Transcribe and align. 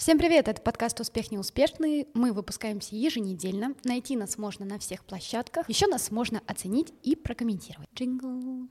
Всем 0.00 0.16
привет, 0.16 0.48
это 0.48 0.62
подкаст 0.62 0.98
«Успех 1.00 1.30
неуспешный». 1.30 2.08
Мы 2.14 2.32
выпускаемся 2.32 2.96
еженедельно. 2.96 3.74
Найти 3.84 4.16
нас 4.16 4.38
можно 4.38 4.64
на 4.64 4.78
всех 4.78 5.04
площадках. 5.04 5.68
Еще 5.68 5.86
нас 5.88 6.10
можно 6.10 6.40
оценить 6.46 6.94
и 7.02 7.14
прокомментировать. 7.14 7.86
Джингл. 7.94 8.70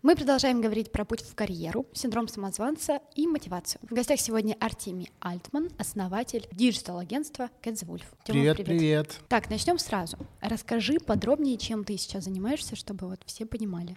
Мы 0.00 0.14
продолжаем 0.14 0.60
говорить 0.60 0.92
про 0.92 1.04
путь 1.04 1.22
в 1.22 1.34
карьеру, 1.34 1.84
синдром 1.92 2.28
самозванца 2.28 3.00
и 3.16 3.26
мотивацию. 3.26 3.80
В 3.82 3.92
гостях 3.92 4.20
сегодня 4.20 4.56
Артемий 4.60 5.10
Альтман, 5.18 5.70
основатель 5.76 6.46
диджитал-агентства. 6.52 7.50
Тёма, 7.60 7.76
привет, 8.24 8.56
привет, 8.56 8.56
привет. 8.64 9.20
Так, 9.26 9.50
начнем 9.50 9.76
сразу. 9.76 10.16
Расскажи 10.40 10.98
подробнее, 11.00 11.56
чем 11.56 11.82
ты 11.82 11.96
сейчас 11.96 12.24
занимаешься, 12.24 12.76
чтобы 12.76 13.08
вот 13.08 13.20
все 13.26 13.44
понимали. 13.44 13.96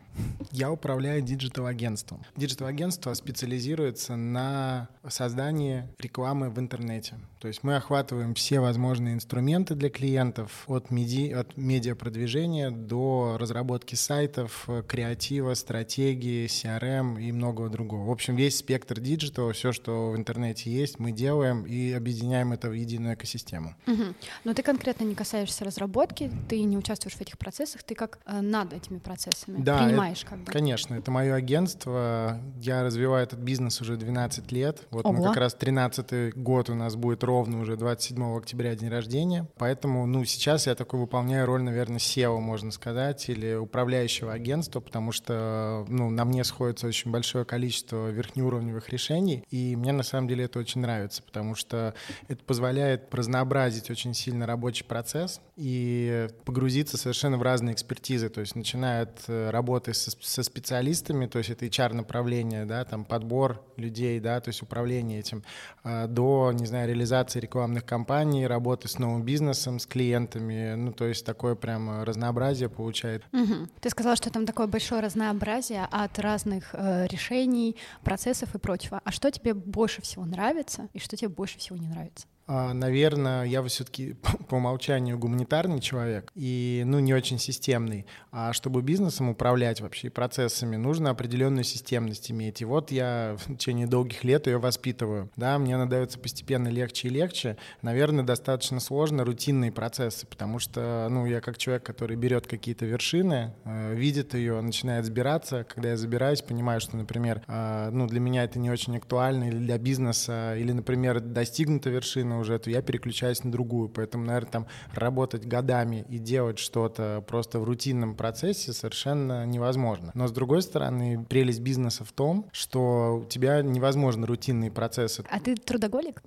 Я 0.49 0.71
управляю 0.71 1.21
диджитал-агентством. 1.21 2.25
Диджитал-агентство 2.35 3.13
специализируется 3.13 4.15
на 4.15 4.89
создании 5.07 5.87
рекламы 5.99 6.49
в 6.49 6.57
интернете. 6.57 7.19
То 7.39 7.47
есть 7.47 7.61
мы 7.61 7.75
охватываем 7.75 8.33
все 8.33 8.59
возможные 8.59 9.13
инструменты 9.13 9.75
для 9.75 9.91
клиентов 9.91 10.63
от, 10.65 10.89
меди... 10.89 11.31
от 11.31 11.57
медиапродвижения 11.57 12.71
до 12.71 13.37
разработки 13.39 13.93
сайтов, 13.93 14.67
креатива, 14.87 15.53
стратегии 15.53 15.90
стратегии, 15.91 16.45
CRM 16.45 17.21
и 17.21 17.31
многого 17.33 17.69
другого. 17.69 18.05
В 18.05 18.11
общем, 18.11 18.35
весь 18.35 18.57
спектр 18.57 18.99
диджитала, 18.99 19.51
все, 19.51 19.73
что 19.73 20.11
в 20.11 20.15
интернете 20.15 20.71
есть, 20.71 20.99
мы 20.99 21.11
делаем 21.11 21.65
и 21.65 21.91
объединяем 21.91 22.53
это 22.53 22.69
в 22.69 22.73
единую 22.73 23.15
экосистему. 23.15 23.75
Угу. 23.87 24.03
Но 24.45 24.53
ты 24.53 24.63
конкретно 24.63 25.03
не 25.03 25.15
касаешься 25.15 25.65
разработки, 25.65 26.31
ты 26.47 26.63
не 26.63 26.77
участвуешь 26.77 27.15
в 27.15 27.21
этих 27.21 27.37
процессах, 27.37 27.83
ты 27.83 27.95
как 27.95 28.19
э, 28.25 28.39
над 28.39 28.71
этими 28.71 28.99
процессами 28.99 29.61
да, 29.61 29.83
принимаешь 29.83 30.21
это, 30.21 30.29
как 30.29 30.39
бы. 30.39 30.51
Конечно, 30.51 30.95
это 30.95 31.11
мое 31.11 31.35
агентство, 31.35 32.39
я 32.61 32.83
развиваю 32.83 33.23
этот 33.23 33.39
бизнес 33.39 33.81
уже 33.81 33.97
12 33.97 34.49
лет. 34.53 34.87
Вот 34.91 35.05
Ого. 35.05 35.17
мы 35.17 35.23
как 35.25 35.37
раз 35.37 35.53
13 35.55 36.35
год 36.35 36.69
у 36.69 36.75
нас 36.75 36.95
будет 36.95 37.23
ровно 37.23 37.59
уже 37.59 37.75
27 37.75 38.37
октября 38.37 38.75
день 38.75 38.89
рождения, 38.89 39.45
поэтому, 39.57 40.05
ну, 40.05 40.23
сейчас 40.23 40.67
я 40.67 40.75
такой 40.75 41.01
выполняю 41.01 41.45
роль, 41.45 41.63
наверное, 41.63 41.97
SEO, 41.97 42.39
можно 42.39 42.71
сказать, 42.71 43.27
или 43.27 43.55
управляющего 43.55 44.31
агентства, 44.31 44.79
потому 44.79 45.11
что 45.11 45.80
ну, 45.87 46.09
на 46.09 46.25
мне 46.25 46.43
сходится 46.43 46.87
очень 46.87 47.11
большое 47.11 47.45
количество 47.45 48.09
верхнеуровневых 48.09 48.89
решений, 48.89 49.43
и 49.49 49.75
мне 49.75 49.91
на 49.91 50.03
самом 50.03 50.27
деле 50.27 50.45
это 50.45 50.59
очень 50.59 50.81
нравится, 50.81 51.23
потому 51.23 51.55
что 51.55 51.93
это 52.27 52.43
позволяет 52.43 53.13
разнообразить 53.13 53.89
очень 53.89 54.13
сильно 54.13 54.45
рабочий 54.45 54.83
процесс 54.83 55.41
и 55.55 56.27
погрузиться 56.45 56.97
совершенно 56.97 57.37
в 57.37 57.41
разные 57.41 57.73
экспертизы, 57.73 58.29
то 58.29 58.41
есть 58.41 58.55
начиная 58.55 59.03
от 59.03 59.23
э, 59.27 59.49
работы 59.49 59.93
со, 59.93 60.11
со 60.19 60.43
специалистами, 60.43 61.27
то 61.27 61.37
есть 61.37 61.49
это 61.49 61.65
HR-направление, 61.65 62.65
да, 62.65 62.83
там 62.85 63.05
подбор 63.05 63.63
людей, 63.77 64.19
да, 64.19 64.39
то 64.39 64.49
есть 64.49 64.61
управление 64.61 65.19
этим, 65.19 65.43
а, 65.83 66.07
до, 66.07 66.51
не 66.53 66.65
знаю, 66.65 66.87
реализации 66.87 67.39
рекламных 67.39 67.85
кампаний, 67.85 68.47
работы 68.47 68.87
с 68.87 68.99
новым 68.99 69.23
бизнесом, 69.23 69.79
с 69.79 69.85
клиентами, 69.85 70.75
ну, 70.75 70.91
то 70.91 71.05
есть 71.05 71.25
такое 71.25 71.55
прям 71.55 72.03
разнообразие 72.03 72.69
получает. 72.69 73.23
Угу. 73.31 73.69
Ты 73.79 73.89
сказала, 73.89 74.15
что 74.15 74.31
там 74.31 74.45
такое 74.45 74.67
большое 74.67 75.01
разнообразие, 75.01 75.70
от 75.75 76.19
разных 76.19 76.73
э, 76.73 77.07
решений, 77.07 77.75
процессов 78.03 78.55
и 78.55 78.57
прочего. 78.57 79.01
А 79.03 79.11
что 79.11 79.31
тебе 79.31 79.53
больше 79.53 80.01
всего 80.01 80.25
нравится 80.25 80.89
и 80.93 80.99
что 80.99 81.17
тебе 81.17 81.29
больше 81.29 81.59
всего 81.59 81.77
не 81.77 81.87
нравится? 81.87 82.27
А, 82.53 82.73
наверное, 82.73 83.45
я 83.45 83.63
все-таки 83.63 84.13
по 84.49 84.55
умолчанию 84.55 85.17
гуманитарный 85.17 85.79
человек 85.79 86.29
и, 86.35 86.83
ну, 86.85 86.99
не 86.99 87.13
очень 87.13 87.39
системный. 87.39 88.05
А 88.31 88.51
чтобы 88.51 88.81
бизнесом 88.81 89.29
управлять 89.29 89.79
вообще 89.79 90.09
процессами, 90.09 90.75
нужно 90.75 91.11
определенную 91.11 91.63
системность 91.63 92.29
иметь. 92.29 92.61
И 92.61 92.65
вот 92.65 92.91
я 92.91 93.37
в 93.47 93.55
течение 93.55 93.87
долгих 93.87 94.25
лет 94.25 94.47
ее 94.47 94.57
воспитываю. 94.57 95.29
Да, 95.37 95.57
мне 95.59 95.75
она 95.75 95.85
дается 95.85 96.19
постепенно 96.19 96.67
легче 96.67 97.07
и 97.07 97.11
легче. 97.11 97.55
Наверное, 97.81 98.25
достаточно 98.25 98.81
сложно 98.81 99.23
рутинные 99.23 99.71
процессы, 99.71 100.27
потому 100.27 100.59
что, 100.59 101.07
ну, 101.09 101.25
я 101.25 101.39
как 101.39 101.57
человек, 101.57 101.83
который 101.85 102.17
берет 102.17 102.47
какие-то 102.47 102.85
вершины, 102.85 103.53
э, 103.63 103.95
видит 103.95 104.33
ее, 104.33 104.59
начинает 104.59 105.05
сбираться. 105.05 105.63
Когда 105.63 105.91
я 105.91 105.97
забираюсь, 105.97 106.41
понимаю, 106.41 106.81
что, 106.81 106.97
например, 106.97 107.43
э, 107.47 107.89
ну, 107.93 108.07
для 108.07 108.19
меня 108.19 108.43
это 108.43 108.59
не 108.59 108.69
очень 108.69 108.97
актуально 108.97 109.45
или 109.45 109.57
для 109.57 109.77
бизнеса, 109.77 110.57
или, 110.57 110.73
например, 110.73 111.21
достигнута 111.21 111.89
вершина 111.89 112.40
уже, 112.41 112.59
то 112.59 112.69
я 112.69 112.81
переключаюсь 112.81 113.43
на 113.43 113.51
другую. 113.51 113.89
Поэтому, 113.89 114.25
наверное, 114.25 114.51
там 114.51 114.67
работать 114.93 115.45
годами 115.45 116.05
и 116.09 116.17
делать 116.17 116.59
что-то 116.59 117.23
просто 117.27 117.59
в 117.59 117.63
рутинном 117.63 118.15
процессе 118.15 118.73
совершенно 118.73 119.45
невозможно. 119.45 120.11
Но, 120.13 120.27
с 120.27 120.31
другой 120.31 120.61
стороны, 120.61 121.25
прелесть 121.29 121.61
бизнеса 121.61 122.03
в 122.03 122.11
том, 122.11 122.47
что 122.51 123.21
у 123.23 123.25
тебя 123.25 123.61
невозможно 123.61 124.27
рутинные 124.27 124.71
процессы. 124.71 125.23
А 125.29 125.39
ты 125.39 125.55
трудоголик? 125.55 126.21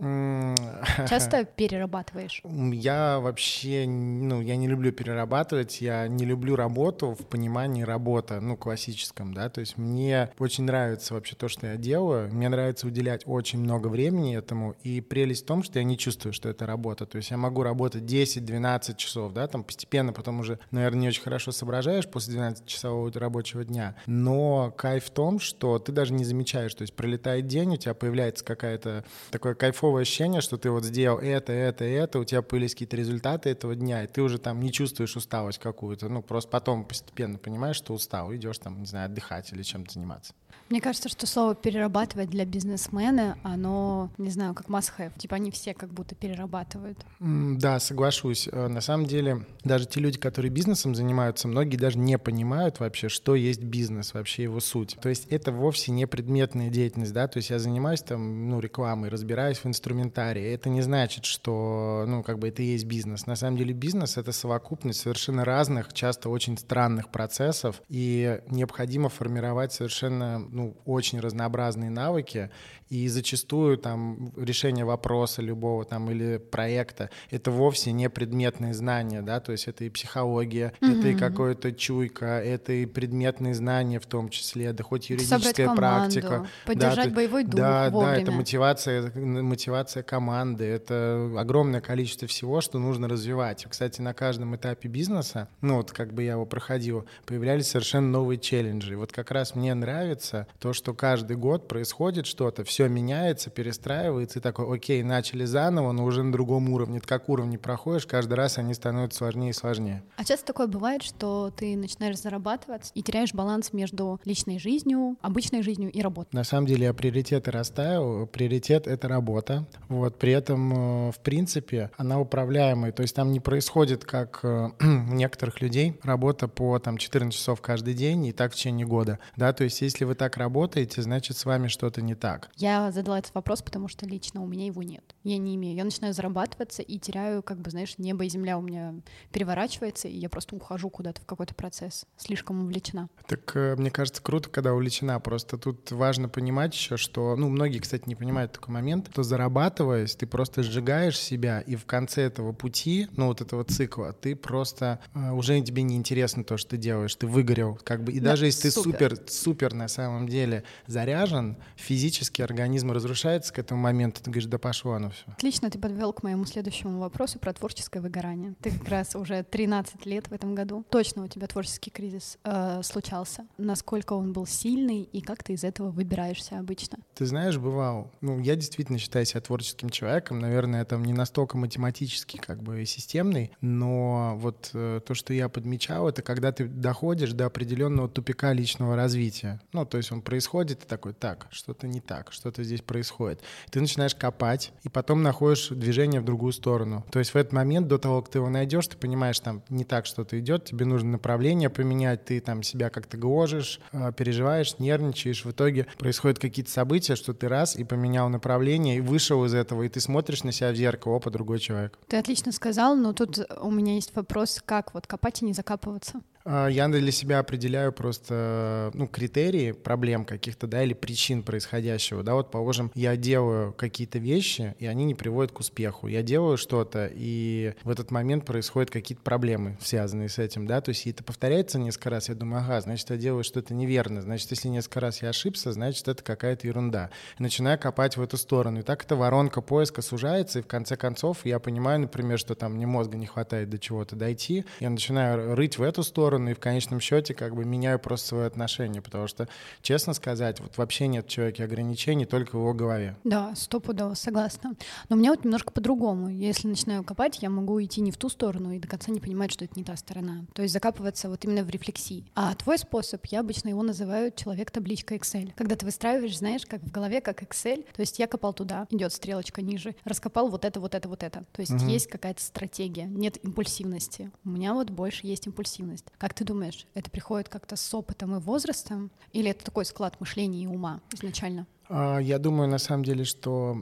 Часто 1.08 1.44
перерабатываешь? 1.56 2.42
Я 2.44 3.20
вообще, 3.20 3.86
ну, 3.86 4.40
я 4.40 4.56
не 4.56 4.68
люблю 4.68 4.92
перерабатывать, 4.92 5.80
я 5.80 6.08
не 6.08 6.24
люблю 6.24 6.56
работу 6.56 7.14
в 7.14 7.26
понимании 7.26 7.82
работа, 7.82 8.40
ну, 8.40 8.56
классическом, 8.56 9.34
да, 9.34 9.48
то 9.48 9.60
есть 9.60 9.76
мне 9.76 10.30
очень 10.38 10.64
нравится 10.64 11.14
вообще 11.14 11.36
то, 11.36 11.48
что 11.48 11.66
я 11.66 11.76
делаю, 11.76 12.32
мне 12.32 12.48
нравится 12.48 12.86
уделять 12.86 13.22
очень 13.26 13.58
много 13.58 13.88
времени 13.88 14.36
этому, 14.36 14.74
и 14.82 15.00
прелесть 15.00 15.44
в 15.44 15.46
том, 15.46 15.62
что 15.62 15.78
я 15.78 15.84
не 15.84 15.98
чувствую, 16.04 16.32
что 16.32 16.48
это 16.48 16.66
работа. 16.66 17.06
То 17.06 17.16
есть 17.16 17.30
я 17.30 17.36
могу 17.36 17.62
работать 17.62 18.02
10-12 18.02 18.96
часов, 18.96 19.32
да, 19.32 19.46
там 19.46 19.64
постепенно 19.64 20.12
потом 20.12 20.40
уже, 20.40 20.58
наверное, 20.70 21.00
не 21.00 21.08
очень 21.08 21.22
хорошо 21.22 21.50
соображаешь 21.50 22.06
после 22.06 22.34
12-часового 22.34 23.18
рабочего 23.18 23.64
дня. 23.64 23.96
Но 24.06 24.72
кайф 24.76 25.04
в 25.04 25.10
том, 25.10 25.40
что 25.40 25.78
ты 25.78 25.92
даже 25.92 26.12
не 26.12 26.24
замечаешь. 26.24 26.74
То 26.74 26.82
есть 26.82 26.94
пролетает 26.94 27.46
день, 27.46 27.74
у 27.74 27.76
тебя 27.76 27.94
появляется 27.94 28.44
какая-то 28.44 29.04
такое 29.30 29.54
кайфовое 29.54 30.02
ощущение, 30.02 30.40
что 30.40 30.58
ты 30.58 30.70
вот 30.70 30.84
сделал 30.84 31.18
это, 31.18 31.52
это, 31.52 31.84
это, 31.84 32.18
у 32.18 32.24
тебя 32.24 32.42
появились 32.42 32.72
какие-то 32.72 32.96
результаты 32.96 33.50
этого 33.50 33.74
дня, 33.74 34.04
и 34.04 34.06
ты 34.06 34.22
уже 34.22 34.38
там 34.38 34.60
не 34.60 34.72
чувствуешь 34.72 35.16
усталость 35.16 35.58
какую-то. 35.58 36.08
Ну, 36.08 36.22
просто 36.22 36.50
потом 36.50 36.84
постепенно 36.84 37.38
понимаешь, 37.38 37.76
что 37.76 37.94
устал, 37.94 38.34
идешь 38.34 38.58
там, 38.58 38.80
не 38.80 38.86
знаю, 38.86 39.06
отдыхать 39.06 39.52
или 39.52 39.62
чем-то 39.62 39.92
заниматься. 39.94 40.34
Мне 40.70 40.80
кажется, 40.80 41.08
что 41.08 41.26
слово 41.26 41.54
перерабатывать 41.54 42.30
для 42.30 42.44
бизнесмена, 42.46 43.36
оно, 43.42 44.10
не 44.16 44.30
знаю, 44.30 44.54
как 44.54 44.68
must-have. 44.68 45.12
Типа 45.18 45.36
они 45.36 45.50
все 45.50 45.74
как 45.74 45.90
будто 45.90 46.14
перерабатывают. 46.14 46.98
Да, 47.20 47.78
соглашусь. 47.78 48.48
Э, 48.50 48.68
на 48.68 48.80
самом 48.80 49.06
деле, 49.06 49.44
даже 49.62 49.86
те 49.86 50.00
люди, 50.00 50.18
которые 50.18 50.50
бизнесом 50.50 50.94
занимаются, 50.94 51.48
многие 51.48 51.76
даже 51.76 51.98
не 51.98 52.18
понимают 52.18 52.80
вообще, 52.80 53.08
что 53.08 53.34
есть 53.34 53.62
бизнес, 53.62 54.14
вообще 54.14 54.44
его 54.44 54.58
суть. 54.60 54.96
То 55.00 55.10
есть 55.10 55.26
это 55.26 55.52
вовсе 55.52 55.92
не 55.92 56.06
предметная 56.06 56.70
деятельность, 56.70 57.12
да, 57.12 57.28
то 57.28 57.36
есть 57.36 57.50
я 57.50 57.58
занимаюсь 57.58 58.00
там, 58.00 58.48
ну, 58.48 58.58
рекламой, 58.60 59.10
разбираюсь 59.10 59.58
в 59.58 59.66
инструментарии. 59.66 60.42
Это 60.44 60.70
не 60.70 60.80
значит, 60.80 61.26
что, 61.26 62.04
ну, 62.08 62.22
как 62.22 62.38
бы 62.38 62.48
это 62.48 62.62
и 62.62 62.66
есть 62.66 62.86
бизнес. 62.86 63.26
На 63.26 63.36
самом 63.36 63.58
деле 63.58 63.74
бизнес— 63.74 64.16
это 64.16 64.32
совокупность 64.32 65.00
совершенно 65.00 65.44
разных, 65.44 65.92
часто 65.92 66.30
очень 66.30 66.56
странных 66.56 67.10
процессов, 67.10 67.82
и 67.88 68.40
необходимо 68.48 69.10
формировать 69.10 69.72
совершенно 69.72 70.43
ну, 70.50 70.76
очень 70.84 71.20
разнообразные 71.20 71.90
навыки, 71.90 72.50
и 72.88 73.08
зачастую 73.08 73.78
там 73.78 74.32
решение 74.36 74.84
вопроса 74.84 75.42
любого 75.42 75.84
там 75.84 76.10
или 76.10 76.38
проекта— 76.38 77.10
это 77.30 77.50
вовсе 77.50 77.92
не 77.92 78.10
предметные 78.10 78.74
знания, 78.74 79.22
да, 79.22 79.40
то 79.40 79.52
есть 79.52 79.68
это 79.68 79.84
и 79.84 79.90
психология, 79.90 80.72
mm-hmm. 80.80 80.98
это 80.98 81.08
и 81.08 81.14
какое-то 81.14 81.72
чуйка, 81.72 82.40
это 82.40 82.72
и 82.72 82.86
предметные 82.86 83.54
знания 83.54 83.98
в 84.00 84.06
том 84.06 84.28
числе, 84.28 84.72
да 84.72 84.84
хоть 84.84 85.10
юридическая 85.10 85.66
команду, 85.66 85.80
практика. 85.80 86.48
Поддержать 86.66 87.08
да, 87.08 87.14
боевой 87.14 87.44
дух 87.44 87.54
Да, 87.54 87.90
вовремя. 87.90 88.16
да, 88.16 88.22
это 88.22 88.32
мотивация, 88.32 89.12
мотивация 89.14 90.02
команды, 90.02 90.64
это 90.64 91.32
огромное 91.36 91.80
количество 91.80 92.28
всего, 92.28 92.60
что 92.60 92.78
нужно 92.78 93.08
развивать. 93.08 93.66
Кстати, 93.68 94.00
на 94.00 94.14
каждом 94.14 94.54
этапе 94.56 94.88
бизнеса, 94.88 95.48
ну 95.60 95.76
вот 95.76 95.92
как 95.92 96.12
бы 96.12 96.22
я 96.22 96.32
его 96.32 96.46
проходил, 96.46 97.06
появлялись 97.26 97.68
совершенно 97.68 98.08
новые 98.08 98.38
челленджи. 98.38 98.96
Вот 98.96 99.12
как 99.12 99.30
раз 99.30 99.54
мне 99.54 99.74
нравится 99.74 100.46
то, 100.58 100.72
что 100.72 100.94
каждый 100.94 101.36
год 101.36 101.68
происходит 101.68 102.26
что-то, 102.26 102.64
все 102.74 102.88
меняется, 102.88 103.50
перестраивается, 103.50 104.38
и 104.38 104.42
такой, 104.42 104.76
окей, 104.76 105.02
начали 105.02 105.44
заново, 105.44 105.92
но 105.92 106.04
уже 106.04 106.22
на 106.22 106.32
другом 106.32 106.68
уровне. 106.70 107.00
Ты 107.00 107.06
как 107.06 107.28
уровни 107.28 107.56
проходишь, 107.56 108.06
каждый 108.06 108.34
раз 108.34 108.58
они 108.58 108.74
становятся 108.74 109.18
сложнее 109.18 109.50
и 109.50 109.52
сложнее. 109.52 110.02
А 110.16 110.24
часто 110.24 110.46
такое 110.46 110.66
бывает, 110.66 111.02
что 111.02 111.50
ты 111.56 111.76
начинаешь 111.76 112.18
зарабатывать 112.18 112.90
и 112.94 113.02
теряешь 113.02 113.32
баланс 113.32 113.72
между 113.72 114.20
личной 114.24 114.58
жизнью, 114.58 115.16
обычной 115.22 115.62
жизнью 115.62 115.90
и 115.90 116.02
работой? 116.02 116.30
На 116.32 116.44
самом 116.44 116.66
деле 116.66 116.86
я 116.86 116.94
приоритеты 116.94 117.50
расставил. 117.50 118.26
Приоритет— 118.26 118.86
это 118.88 119.08
работа. 119.08 119.66
Вот, 119.88 120.18
при 120.18 120.32
этом, 120.32 121.08
э, 121.08 121.12
в 121.12 121.20
принципе, 121.20 121.90
она 121.96 122.20
управляемая. 122.20 122.92
То 122.92 123.02
есть 123.02 123.14
там 123.14 123.32
не 123.32 123.40
происходит, 123.40 124.04
как 124.04 124.40
э, 124.42 124.70
у 124.80 125.14
некоторых 125.14 125.60
людей, 125.60 125.98
работа 126.02 126.48
по 126.48 126.78
там, 126.78 126.98
14 126.98 127.32
часов 127.32 127.60
каждый 127.60 127.94
день 127.94 128.26
и 128.26 128.32
так 128.32 128.52
в 128.52 128.56
течение 128.56 128.86
года. 128.86 129.18
Да, 129.36 129.52
то 129.52 129.64
есть 129.64 129.80
если 129.80 130.04
вы 130.04 130.14
так 130.14 130.34
так 130.34 130.38
работаете, 130.38 131.02
значит, 131.02 131.36
с 131.36 131.44
вами 131.44 131.68
что-то 131.68 132.02
не 132.02 132.14
так. 132.14 132.50
Я 132.64 132.90
задала 132.92 133.18
этот 133.18 133.34
вопрос, 133.34 133.60
потому 133.60 133.88
что 133.88 134.06
лично 134.06 134.42
у 134.42 134.46
меня 134.46 134.64
его 134.64 134.82
нет. 134.82 135.04
Я 135.22 135.36
не 135.36 135.54
имею. 135.54 135.76
Я 135.76 135.84
начинаю 135.84 136.14
зарабатываться 136.14 136.80
и 136.80 136.98
теряю, 136.98 137.42
как 137.42 137.58
бы, 137.58 137.70
знаешь, 137.70 137.98
небо 137.98 138.24
и 138.24 138.28
земля 138.30 138.56
у 138.56 138.62
меня 138.62 138.94
переворачивается, 139.32 140.08
и 140.08 140.16
я 140.16 140.30
просто 140.30 140.56
ухожу 140.56 140.88
куда-то 140.88 141.20
в 141.20 141.26
какой-то 141.26 141.54
процесс. 141.54 142.06
Слишком 142.16 142.62
увлечена. 142.62 143.10
Так 143.28 143.54
э, 143.54 143.76
мне 143.76 143.90
кажется, 143.90 144.22
круто, 144.22 144.48
когда 144.48 144.72
увлечена. 144.72 145.20
Просто 145.20 145.58
тут 145.58 145.92
важно 145.92 146.30
понимать 146.30 146.74
еще, 146.74 146.96
что, 146.96 147.36
ну, 147.36 147.50
многие, 147.50 147.80
кстати, 147.80 148.04
не 148.06 148.14
понимают 148.14 148.52
такой 148.52 148.72
момент, 148.72 149.10
что 149.12 149.22
зарабатываясь, 149.22 150.16
ты 150.16 150.26
просто 150.26 150.62
сжигаешь 150.62 151.18
себя, 151.18 151.60
и 151.60 151.76
в 151.76 151.84
конце 151.84 152.22
этого 152.22 152.52
пути, 152.52 153.08
ну, 153.14 153.26
вот 153.26 153.42
этого 153.42 153.64
цикла, 153.64 154.14
ты 154.14 154.34
просто 154.34 155.00
э, 155.12 155.32
уже 155.32 155.60
тебе 155.60 155.82
не 155.82 155.96
интересно 155.96 156.44
то, 156.44 156.56
что 156.56 156.70
ты 156.70 156.76
делаешь, 156.78 157.14
ты 157.14 157.26
выгорел, 157.26 157.78
как 157.84 158.02
бы, 158.02 158.12
и 158.12 158.20
да, 158.20 158.30
даже 158.30 158.46
если 158.46 158.70
супер. 158.70 159.10
ты 159.10 159.16
супер, 159.16 159.30
супер 159.30 159.74
на 159.74 159.88
самом 159.88 160.30
деле 160.30 160.64
заряжен, 160.86 161.58
физически 161.76 162.40
организм 162.54 162.92
разрушается 162.92 163.52
к 163.52 163.58
этому 163.58 163.80
моменту, 163.80 164.22
ты 164.22 164.30
говоришь, 164.30 164.48
да 164.48 164.58
пошло 164.58 164.92
оно 164.92 165.10
все. 165.10 165.24
Отлично, 165.26 165.70
ты 165.70 165.78
подвел 165.78 166.12
к 166.12 166.22
моему 166.22 166.44
следующему 166.44 167.00
вопросу 167.00 167.40
про 167.40 167.52
творческое 167.52 168.00
выгорание. 168.00 168.54
Ты 168.62 168.70
как 168.70 168.88
раз 168.88 169.16
уже 169.16 169.42
13 169.42 170.06
лет 170.06 170.28
в 170.28 170.32
этом 170.32 170.54
году. 170.54 170.84
Точно 170.88 171.24
у 171.24 171.26
тебя 171.26 171.48
творческий 171.48 171.90
кризис 171.90 172.38
э, 172.44 172.80
случался. 172.84 173.46
Насколько 173.58 174.12
он 174.12 174.32
был 174.32 174.46
сильный 174.46 175.02
и 175.02 175.20
как 175.20 175.42
ты 175.42 175.54
из 175.54 175.64
этого 175.64 175.90
выбираешься 175.90 176.60
обычно? 176.60 176.98
Ты 177.14 177.26
знаешь, 177.26 177.58
бывал. 177.58 178.12
Ну, 178.20 178.38
я 178.38 178.54
действительно 178.54 178.98
считаю 178.98 179.26
себя 179.26 179.40
творческим 179.40 179.90
человеком. 179.90 180.38
Наверное, 180.38 180.84
там 180.84 181.04
не 181.04 181.12
настолько 181.12 181.56
математический, 181.56 182.38
как 182.38 182.62
бы 182.62 182.84
системный, 182.84 183.50
но 183.60 184.36
вот 184.36 184.70
э, 184.74 185.00
то, 185.04 185.14
что 185.14 185.34
я 185.34 185.48
подмечал, 185.48 186.08
это 186.08 186.22
когда 186.22 186.52
ты 186.52 186.66
доходишь 186.66 187.32
до 187.32 187.46
определенного 187.46 188.08
тупика 188.08 188.52
личного 188.52 188.94
развития. 188.94 189.60
Ну, 189.72 189.84
то 189.84 189.96
есть 189.96 190.12
он 190.12 190.22
происходит, 190.22 190.84
и 190.84 190.86
такой, 190.86 191.14
так, 191.14 191.48
что-то 191.50 191.88
не 191.88 192.00
так, 192.00 192.30
что-то 192.44 192.62
здесь 192.62 192.82
происходит. 192.82 193.40
Ты 193.70 193.80
начинаешь 193.80 194.14
копать, 194.14 194.72
и 194.82 194.90
потом 194.90 195.22
находишь 195.22 195.68
движение 195.70 196.20
в 196.20 196.26
другую 196.26 196.52
сторону. 196.52 197.02
То 197.10 197.18
есть 197.18 197.32
в 197.32 197.36
этот 197.36 197.54
момент, 197.54 197.88
до 197.88 197.96
того, 197.96 198.20
как 198.20 198.30
ты 198.30 198.38
его 198.38 198.50
найдешь, 198.50 198.86
ты 198.86 198.98
понимаешь, 198.98 199.40
там 199.40 199.62
не 199.70 199.84
так 199.84 200.04
что-то 200.04 200.38
идет, 200.38 200.66
тебе 200.66 200.84
нужно 200.84 201.12
направление 201.12 201.70
поменять, 201.70 202.26
ты 202.26 202.40
там 202.40 202.62
себя 202.62 202.90
как-то 202.90 203.16
гложешь, 203.16 203.80
э, 203.92 204.12
переживаешь, 204.14 204.78
нервничаешь, 204.78 205.46
в 205.46 205.52
итоге 205.52 205.86
происходят 205.98 206.38
какие-то 206.38 206.70
события, 206.70 207.16
что 207.16 207.32
ты 207.32 207.48
раз 207.48 207.76
и 207.76 207.84
поменял 207.84 208.28
направление, 208.28 208.98
и 208.98 209.00
вышел 209.00 209.42
из 209.46 209.54
этого, 209.54 209.84
и 209.84 209.88
ты 209.88 210.00
смотришь 210.00 210.44
на 210.44 210.52
себя 210.52 210.70
в 210.70 210.74
зеркало, 210.74 211.16
опа, 211.16 211.30
другой 211.30 211.60
человек. 211.60 211.98
Ты 212.08 212.18
отлично 212.18 212.52
сказал, 212.52 212.94
но 212.94 213.14
тут 213.14 213.38
у 213.58 213.70
меня 213.70 213.94
есть 213.94 214.14
вопрос, 214.14 214.62
как 214.66 214.92
вот 214.92 215.06
копать 215.06 215.40
и 215.40 215.46
не 215.46 215.54
закапываться? 215.54 216.20
А, 216.44 216.68
я 216.68 216.88
для 216.88 217.12
себя 217.12 217.38
определяю 217.38 217.92
просто 217.92 218.90
ну, 218.94 219.06
критерии 219.06 219.72
проблем 219.72 220.24
каких-то, 220.24 220.66
да, 220.66 220.82
или 220.82 220.92
причин 220.92 221.42
происходящего. 221.42 222.22
Да, 222.22 222.34
вот, 222.34 222.50
положим, 222.50 222.90
я 222.94 223.16
делаю 223.16 223.72
какие-то 223.72 224.18
вещи, 224.18 224.74
и 224.78 224.86
они 224.86 225.04
не 225.04 225.14
приводят 225.14 225.52
к 225.52 225.60
успеху. 225.60 226.06
Я 226.06 226.22
делаю 226.22 226.56
что-то, 226.56 227.10
и 227.12 227.74
в 227.82 227.90
этот 227.90 228.10
момент 228.10 228.44
происходят 228.44 228.90
какие-то 228.90 229.22
проблемы, 229.22 229.78
связанные 229.80 230.28
с 230.28 230.38
этим, 230.38 230.66
да, 230.66 230.80
то 230.80 230.90
есть 230.90 231.06
это 231.06 231.24
повторяется 231.24 231.78
несколько 231.78 232.10
раз, 232.10 232.28
я 232.28 232.34
думаю, 232.34 232.62
ага, 232.62 232.80
значит, 232.80 233.08
я 233.10 233.16
делаю 233.16 233.44
что-то 233.44 233.74
неверно, 233.74 234.20
значит, 234.20 234.50
если 234.50 234.68
несколько 234.68 235.00
раз 235.00 235.22
я 235.22 235.30
ошибся, 235.30 235.72
значит, 235.72 236.06
это 236.08 236.22
какая-то 236.22 236.66
ерунда. 236.66 237.10
И 237.38 237.42
начинаю 237.42 237.78
копать 237.78 238.16
в 238.16 238.22
эту 238.22 238.36
сторону. 238.36 238.80
И 238.80 238.82
так 238.82 239.04
эта 239.04 239.16
воронка 239.16 239.60
поиска 239.60 240.02
сужается, 240.02 240.58
и 240.58 240.62
в 240.62 240.66
конце 240.66 240.96
концов 240.96 241.44
я 241.44 241.58
понимаю, 241.58 242.00
например, 242.00 242.38
что 242.38 242.54
там 242.54 242.74
мне 242.74 242.86
мозга 242.86 243.16
не 243.16 243.26
хватает 243.26 243.70
до 243.70 243.78
чего-то 243.78 244.16
дойти, 244.16 244.64
я 244.80 244.90
начинаю 244.90 245.54
рыть 245.54 245.78
в 245.78 245.82
эту 245.82 246.02
сторону, 246.02 246.33
сторону, 246.34 246.50
и 246.50 246.54
в 246.54 246.60
конечном 246.60 247.00
счете 247.00 247.34
как 247.34 247.54
бы 247.54 247.64
меняю 247.64 247.98
просто 247.98 248.28
свое 248.28 248.46
отношение, 248.46 249.00
потому 249.00 249.28
что, 249.28 249.48
честно 249.82 250.14
сказать, 250.14 250.60
вот 250.60 250.76
вообще 250.76 251.06
нет 251.06 251.26
в 251.26 251.28
человеке 251.28 251.64
ограничений, 251.64 252.26
только 252.26 252.56
в 252.56 252.60
его 252.60 252.74
голове. 252.74 253.16
Да, 253.24 253.54
стопудово, 253.54 254.14
согласна. 254.14 254.74
Но 255.08 255.16
у 255.16 255.18
меня 255.18 255.30
вот 255.30 255.44
немножко 255.44 255.72
по-другому. 255.72 256.28
Если 256.28 256.68
начинаю 256.68 257.04
копать, 257.04 257.42
я 257.42 257.50
могу 257.50 257.82
идти 257.82 258.00
не 258.00 258.10
в 258.10 258.16
ту 258.16 258.28
сторону 258.28 258.72
и 258.72 258.78
до 258.78 258.88
конца 258.88 259.12
не 259.12 259.20
понимать, 259.20 259.52
что 259.52 259.64
это 259.64 259.74
не 259.76 259.84
та 259.84 259.96
сторона. 259.96 260.44
То 260.54 260.62
есть 260.62 260.74
закапываться 260.74 261.28
вот 261.28 261.44
именно 261.44 261.62
в 261.62 261.70
рефлексии. 261.70 262.24
А 262.34 262.54
твой 262.54 262.78
способ, 262.78 263.24
я 263.26 263.40
обычно 263.40 263.68
его 263.68 263.82
называю 263.82 264.32
человек-табличка 264.34 265.14
Excel. 265.14 265.52
Когда 265.56 265.76
ты 265.76 265.86
выстраиваешь, 265.86 266.38
знаешь, 266.38 266.66
как 266.66 266.82
в 266.82 266.90
голове, 266.90 267.20
как 267.20 267.42
Excel, 267.42 267.84
то 267.94 268.00
есть 268.00 268.18
я 268.18 268.26
копал 268.26 268.52
туда, 268.52 268.86
идет 268.90 269.12
стрелочка 269.12 269.62
ниже, 269.62 269.94
раскопал 270.04 270.48
вот 270.48 270.64
это, 270.64 270.80
вот 270.80 270.94
это, 270.94 271.08
вот 271.08 271.22
это. 271.22 271.44
То 271.52 271.60
есть 271.60 271.72
угу. 271.72 271.86
есть 271.86 272.08
какая-то 272.08 272.42
стратегия, 272.42 273.04
нет 273.04 273.38
импульсивности. 273.44 274.30
У 274.44 274.50
меня 274.50 274.74
вот 274.74 274.90
больше 274.90 275.26
есть 275.26 275.46
импульсивность. 275.46 276.06
Как 276.24 276.32
ты 276.32 276.42
думаешь, 276.42 276.86
это 276.94 277.10
приходит 277.10 277.50
как-то 277.50 277.76
с 277.76 277.92
опытом 277.92 278.34
и 278.34 278.40
возрастом? 278.40 279.10
Или 279.34 279.50
это 279.50 279.62
такой 279.62 279.84
склад 279.84 280.18
мышления 280.20 280.62
и 280.62 280.66
ума 280.66 281.02
изначально? 281.12 281.66
А, 281.90 282.16
я 282.16 282.38
думаю, 282.38 282.66
на 282.66 282.78
самом 282.78 283.04
деле, 283.04 283.24
что 283.24 283.76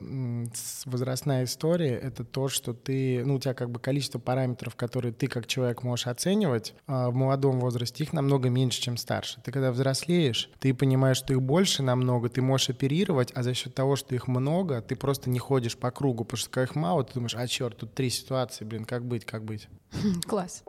возрастная 0.85 1.44
история— 1.44 1.94
это 2.03 2.25
то, 2.25 2.49
что 2.49 2.75
ты, 2.75 3.25
ну, 3.25 3.37
у 3.37 3.39
тебя 3.39 3.55
как 3.55 3.71
бы 3.71 3.79
количество 3.79 4.19
параметров, 4.19 4.75
которые 4.75 5.12
ты 5.12 5.29
как 5.29 5.47
человек 5.47 5.85
можешь 5.85 6.09
оценивать, 6.09 6.75
а, 6.89 7.11
в 7.11 7.15
молодом 7.15 7.61
возрасте 7.61 8.03
их 8.03 8.12
намного 8.12 8.50
меньше, 8.50 8.81
чем 8.81 8.97
старше. 8.97 9.41
Ты 9.44 9.53
когда 9.53 9.71
взрослеешь, 9.71 10.50
ты 10.59 10.75
понимаешь, 10.75 11.19
что 11.19 11.33
их 11.33 11.41
больше 11.41 11.85
намного, 11.85 12.29
ты 12.29 12.43
можешь 12.43 12.71
оперировать, 12.71 13.31
а 13.37 13.44
за 13.44 13.55
счет 13.55 13.73
того, 13.73 13.94
что 13.94 14.17
их 14.17 14.27
много, 14.27 14.83
ты 14.83 14.97
просто 14.97 15.31
не 15.31 15.39
ходишь 15.39 15.77
по 15.77 15.93
кругу, 15.93 16.25
потому 16.25 16.39
что 16.39 16.50
когда 16.50 16.65
их 16.65 16.75
мало, 16.75 17.05
ты 17.05 17.15
думаешь, 17.15 17.37
а 17.37 17.47
черт, 17.47 17.77
тут 17.77 17.94
три 17.94 18.11
ситуации, 18.11 18.65
блин, 18.65 18.85
как 18.85 19.06
быть, 19.06 19.25
как 19.25 19.44
быть. 19.44 19.69
Класс. 20.27 20.65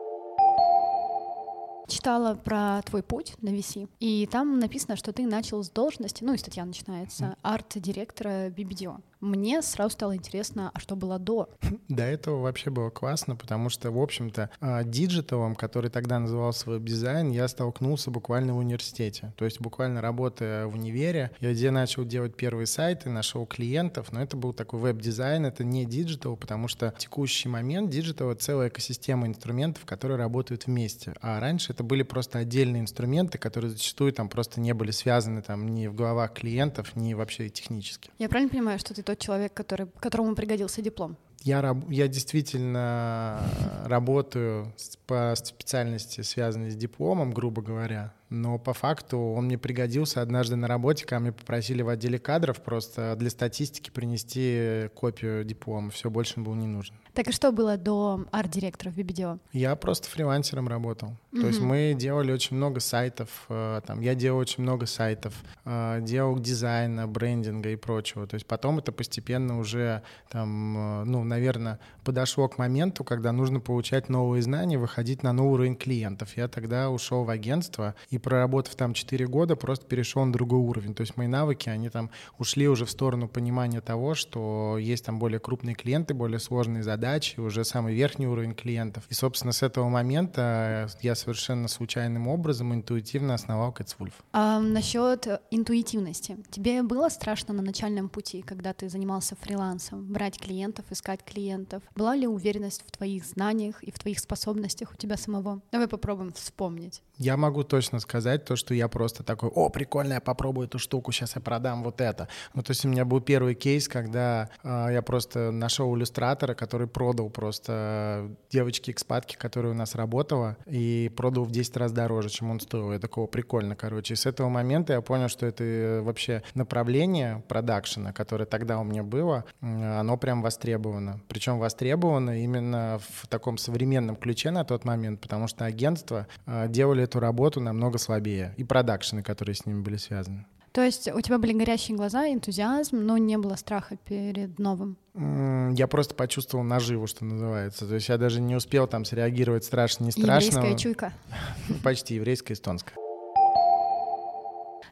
Читала 1.86 2.34
про 2.34 2.80
твой 2.82 3.02
путь 3.02 3.34
на 3.42 3.50
VC, 3.50 3.88
и 4.00 4.26
там 4.30 4.58
написано, 4.58 4.96
что 4.96 5.12
ты 5.12 5.26
начал 5.26 5.62
с 5.62 5.68
должности, 5.68 6.24
ну 6.24 6.32
и 6.32 6.38
статья 6.38 6.64
начинается, 6.64 7.36
арт-директора 7.42 8.48
BBDO. 8.48 9.00
Мне 9.24 9.62
сразу 9.62 9.94
стало 9.94 10.14
интересно, 10.16 10.70
а 10.74 10.80
что 10.80 10.96
было 10.96 11.18
до? 11.18 11.48
До 11.88 12.02
этого 12.02 12.42
вообще 12.42 12.68
было 12.68 12.90
классно, 12.90 13.36
потому 13.36 13.70
что, 13.70 13.90
в 13.90 13.98
общем-то, 13.98 14.50
а, 14.60 14.84
диджиталом, 14.84 15.54
который 15.54 15.88
тогда 15.88 16.18
назывался 16.18 16.68
веб-дизайн, 16.68 17.30
я 17.30 17.48
столкнулся 17.48 18.10
буквально 18.10 18.52
в 18.52 18.58
университете. 18.58 19.32
То 19.38 19.46
есть 19.46 19.62
буквально 19.62 20.02
работая 20.02 20.66
в 20.66 20.74
универе, 20.74 21.30
я 21.40 21.54
где 21.54 21.70
начал 21.70 22.04
делать 22.04 22.36
первые 22.36 22.66
сайты, 22.66 23.08
нашел 23.08 23.46
клиентов, 23.46 24.12
но 24.12 24.22
это 24.22 24.36
был 24.36 24.52
такой 24.52 24.80
веб-дизайн, 24.80 25.46
это 25.46 25.64
не 25.64 25.86
диджитал, 25.86 26.36
потому 26.36 26.68
что 26.68 26.92
в 26.94 26.98
текущий 26.98 27.48
момент 27.48 27.88
диджитал— 27.88 28.30
это 28.32 28.42
целая 28.42 28.68
экосистема 28.68 29.26
инструментов, 29.26 29.86
которые 29.86 30.18
работают 30.18 30.66
вместе. 30.66 31.14
А 31.22 31.40
раньше 31.40 31.72
это 31.72 31.82
были 31.82 32.02
просто 32.02 32.40
отдельные 32.40 32.82
инструменты, 32.82 33.38
которые 33.38 33.70
зачастую 33.70 34.12
там 34.12 34.28
просто 34.28 34.60
не 34.60 34.74
были 34.74 34.90
связаны 34.90 35.40
там 35.40 35.66
ни 35.66 35.86
в 35.86 35.94
головах 35.94 36.34
клиентов, 36.34 36.94
ни 36.94 37.14
вообще 37.14 37.48
технически. 37.48 38.10
Я 38.18 38.28
правильно 38.28 38.50
понимаю, 38.50 38.78
что 38.78 38.92
ты 38.92 39.02
тот 39.14 39.22
человек, 39.22 39.54
который, 39.54 39.86
которому 40.00 40.34
пригодился 40.34 40.82
диплом? 40.82 41.16
Я, 41.42 41.76
я 41.88 42.08
действительно 42.08 43.40
работаю 43.84 44.72
по 45.06 45.34
специальности, 45.36 46.22
связанной 46.22 46.70
с 46.70 46.76
дипломом, 46.76 47.32
грубо 47.32 47.62
говоря 47.62 48.12
но 48.34 48.58
по 48.58 48.74
факту 48.74 49.18
он 49.18 49.46
мне 49.46 49.56
пригодился 49.56 50.20
однажды 50.20 50.56
на 50.56 50.66
работе, 50.66 51.04
когда 51.04 51.20
мне 51.20 51.32
попросили 51.32 51.82
в 51.82 51.88
отделе 51.88 52.18
кадров 52.18 52.60
просто 52.60 53.14
для 53.16 53.30
статистики 53.30 53.90
принести 53.90 54.88
копию 54.94 55.44
диплома, 55.44 55.90
все, 55.90 56.10
больше 56.10 56.40
был 56.40 56.54
не 56.54 56.66
нужен. 56.66 56.94
Так 57.12 57.28
и 57.28 57.32
что 57.32 57.52
было 57.52 57.76
до 57.76 58.26
арт-директора 58.32 58.90
в 58.90 58.98
BBDO? 58.98 59.38
Я 59.52 59.76
просто 59.76 60.08
фрилансером 60.08 60.68
работал. 60.68 61.10
Mm-hmm. 61.32 61.40
То 61.40 61.46
есть 61.46 61.60
мы 61.60 61.94
делали 61.96 62.32
очень 62.32 62.56
много 62.56 62.80
сайтов, 62.80 63.28
э, 63.48 63.80
там, 63.86 64.00
я 64.00 64.14
делал 64.14 64.38
очень 64.38 64.62
много 64.62 64.86
сайтов, 64.86 65.34
э, 65.64 66.00
делал 66.02 66.38
дизайна, 66.38 67.06
брендинга 67.06 67.70
и 67.70 67.76
прочего. 67.76 68.26
То 68.26 68.34
есть 68.34 68.46
потом 68.46 68.78
это 68.78 68.90
постепенно 68.90 69.58
уже, 69.58 70.02
там, 70.28 71.02
э, 71.02 71.04
ну, 71.04 71.22
наверное, 71.22 71.78
подошло 72.02 72.48
к 72.48 72.58
моменту, 72.58 73.04
когда 73.04 73.30
нужно 73.32 73.60
получать 73.60 74.08
новые 74.08 74.42
знания, 74.42 74.76
выходить 74.76 74.93
на 75.22 75.32
новый 75.32 75.54
уровень 75.54 75.76
клиентов. 75.76 76.36
Я 76.36 76.48
тогда 76.48 76.90
ушел 76.90 77.24
в 77.24 77.30
агентство 77.30 77.94
и 78.10 78.18
проработав 78.18 78.74
там 78.74 78.94
4 78.94 79.26
года, 79.26 79.56
просто 79.56 79.86
перешел 79.86 80.24
на 80.24 80.32
другой 80.32 80.60
уровень. 80.60 80.94
То 80.94 81.02
есть 81.02 81.16
мои 81.16 81.26
навыки, 81.26 81.68
они 81.68 81.88
там 81.88 82.10
ушли 82.38 82.68
уже 82.68 82.84
в 82.84 82.90
сторону 82.90 83.28
понимания 83.28 83.80
того, 83.80 84.14
что 84.14 84.76
есть 84.78 85.04
там 85.04 85.18
более 85.18 85.40
крупные 85.40 85.74
клиенты, 85.74 86.14
более 86.14 86.38
сложные 86.38 86.82
задачи, 86.82 87.40
уже 87.40 87.64
самый 87.64 87.94
верхний 87.94 88.26
уровень 88.26 88.54
клиентов. 88.54 89.04
И, 89.08 89.14
собственно, 89.14 89.52
с 89.52 89.62
этого 89.62 89.88
момента 89.88 90.88
я 91.00 91.14
совершенно 91.14 91.68
случайным 91.68 92.28
образом 92.28 92.74
интуитивно 92.74 93.34
основал 93.34 93.72
Cats 93.72 93.96
А 94.32 94.60
насчет 94.60 95.26
интуитивности. 95.50 96.36
Тебе 96.50 96.82
было 96.82 97.08
страшно 97.08 97.54
на 97.54 97.62
начальном 97.62 98.08
пути, 98.08 98.42
когда 98.42 98.72
ты 98.72 98.88
занимался 98.88 99.36
фрилансом, 99.36 100.12
брать 100.12 100.38
клиентов, 100.38 100.84
искать 100.90 101.24
клиентов? 101.24 101.82
Была 101.94 102.14
ли 102.14 102.26
уверенность 102.26 102.82
в 102.86 102.90
твоих 102.90 103.24
знаниях 103.24 103.82
и 103.82 103.90
в 103.90 103.98
твоих 103.98 104.18
способностях 104.18 104.83
у 104.92 104.96
тебя 104.96 105.16
самого? 105.16 105.60
Давай 105.72 105.88
попробуем 105.88 106.32
вспомнить. 106.32 107.02
Я 107.16 107.36
могу 107.36 107.62
точно 107.62 108.00
сказать 108.00 108.44
то, 108.44 108.56
что 108.56 108.74
я 108.74 108.88
просто 108.88 109.22
такой, 109.22 109.48
о, 109.48 109.68
прикольно, 109.68 110.14
я 110.14 110.20
попробую 110.20 110.66
эту 110.66 110.78
штуку, 110.78 111.12
сейчас 111.12 111.36
я 111.36 111.40
продам 111.40 111.84
вот 111.84 112.00
это. 112.00 112.28
Ну, 112.54 112.62
то 112.62 112.72
есть 112.72 112.84
у 112.84 112.88
меня 112.88 113.04
был 113.04 113.20
первый 113.20 113.54
кейс, 113.54 113.88
когда 113.88 114.50
э, 114.62 114.88
я 114.92 115.02
просто 115.02 115.52
нашел 115.52 115.96
иллюстратора, 115.96 116.54
который 116.54 116.88
продал 116.88 117.30
просто 117.30 118.30
девочке-экспатке, 118.50 119.38
которая 119.38 119.72
у 119.72 119.76
нас 119.76 119.94
работала, 119.94 120.56
и 120.66 121.10
продал 121.16 121.44
в 121.44 121.52
10 121.52 121.76
раз 121.76 121.92
дороже, 121.92 122.30
чем 122.30 122.50
он 122.50 122.58
стоил. 122.58 122.92
Я 122.92 122.98
такого 122.98 123.26
прикольно, 123.26 123.76
короче. 123.76 124.14
И 124.14 124.16
с 124.16 124.26
этого 124.26 124.48
момента 124.48 124.92
я 124.92 125.00
понял, 125.00 125.28
что 125.28 125.46
это 125.46 125.62
э, 125.62 126.00
вообще 126.00 126.42
направление 126.54 127.44
продакшена, 127.48 128.12
которое 128.12 128.46
тогда 128.46 128.80
у 128.80 128.84
меня 128.84 129.04
было, 129.04 129.44
оно 129.60 130.16
прям 130.16 130.42
востребовано. 130.42 131.20
Причем 131.28 131.58
востребовано 131.58 132.42
именно 132.42 133.00
в 133.22 133.26
таком 133.28 133.56
современном 133.58 134.16
ключе 134.16 134.50
на 134.50 134.64
тот 134.74 134.84
момент, 134.84 135.20
потому 135.20 135.46
что 135.46 135.64
агентства 135.64 136.26
э, 136.46 136.68
делали 136.68 137.04
эту 137.04 137.20
работу 137.20 137.60
намного 137.60 137.98
слабее. 137.98 138.54
И 138.56 138.64
продакшены, 138.64 139.22
которые 139.22 139.54
с 139.54 139.66
ними 139.66 139.82
были 139.82 139.96
связаны. 139.96 140.46
То 140.72 140.82
есть 140.82 141.06
у 141.06 141.20
тебя 141.20 141.38
были 141.38 141.52
горящие 141.52 141.96
глаза, 141.96 142.26
энтузиазм, 142.26 142.96
но 142.96 143.16
не 143.16 143.38
было 143.38 143.54
страха 143.54 143.96
перед 143.96 144.58
новым? 144.58 144.96
Я 145.14 145.86
просто 145.86 146.16
почувствовал 146.16 146.64
наживу, 146.64 147.06
что 147.06 147.24
называется. 147.24 147.86
То 147.86 147.94
есть 147.94 148.08
я 148.08 148.18
даже 148.18 148.40
не 148.40 148.56
успел 148.56 148.88
там 148.88 149.04
среагировать 149.04 149.64
страшно, 149.64 150.04
не 150.06 150.10
страшно. 150.10 150.58
Еврейская 150.58 150.76
чуйка. 150.76 151.12
Почти, 151.84 152.16
еврейская, 152.16 152.54
эстонская. 152.54 152.96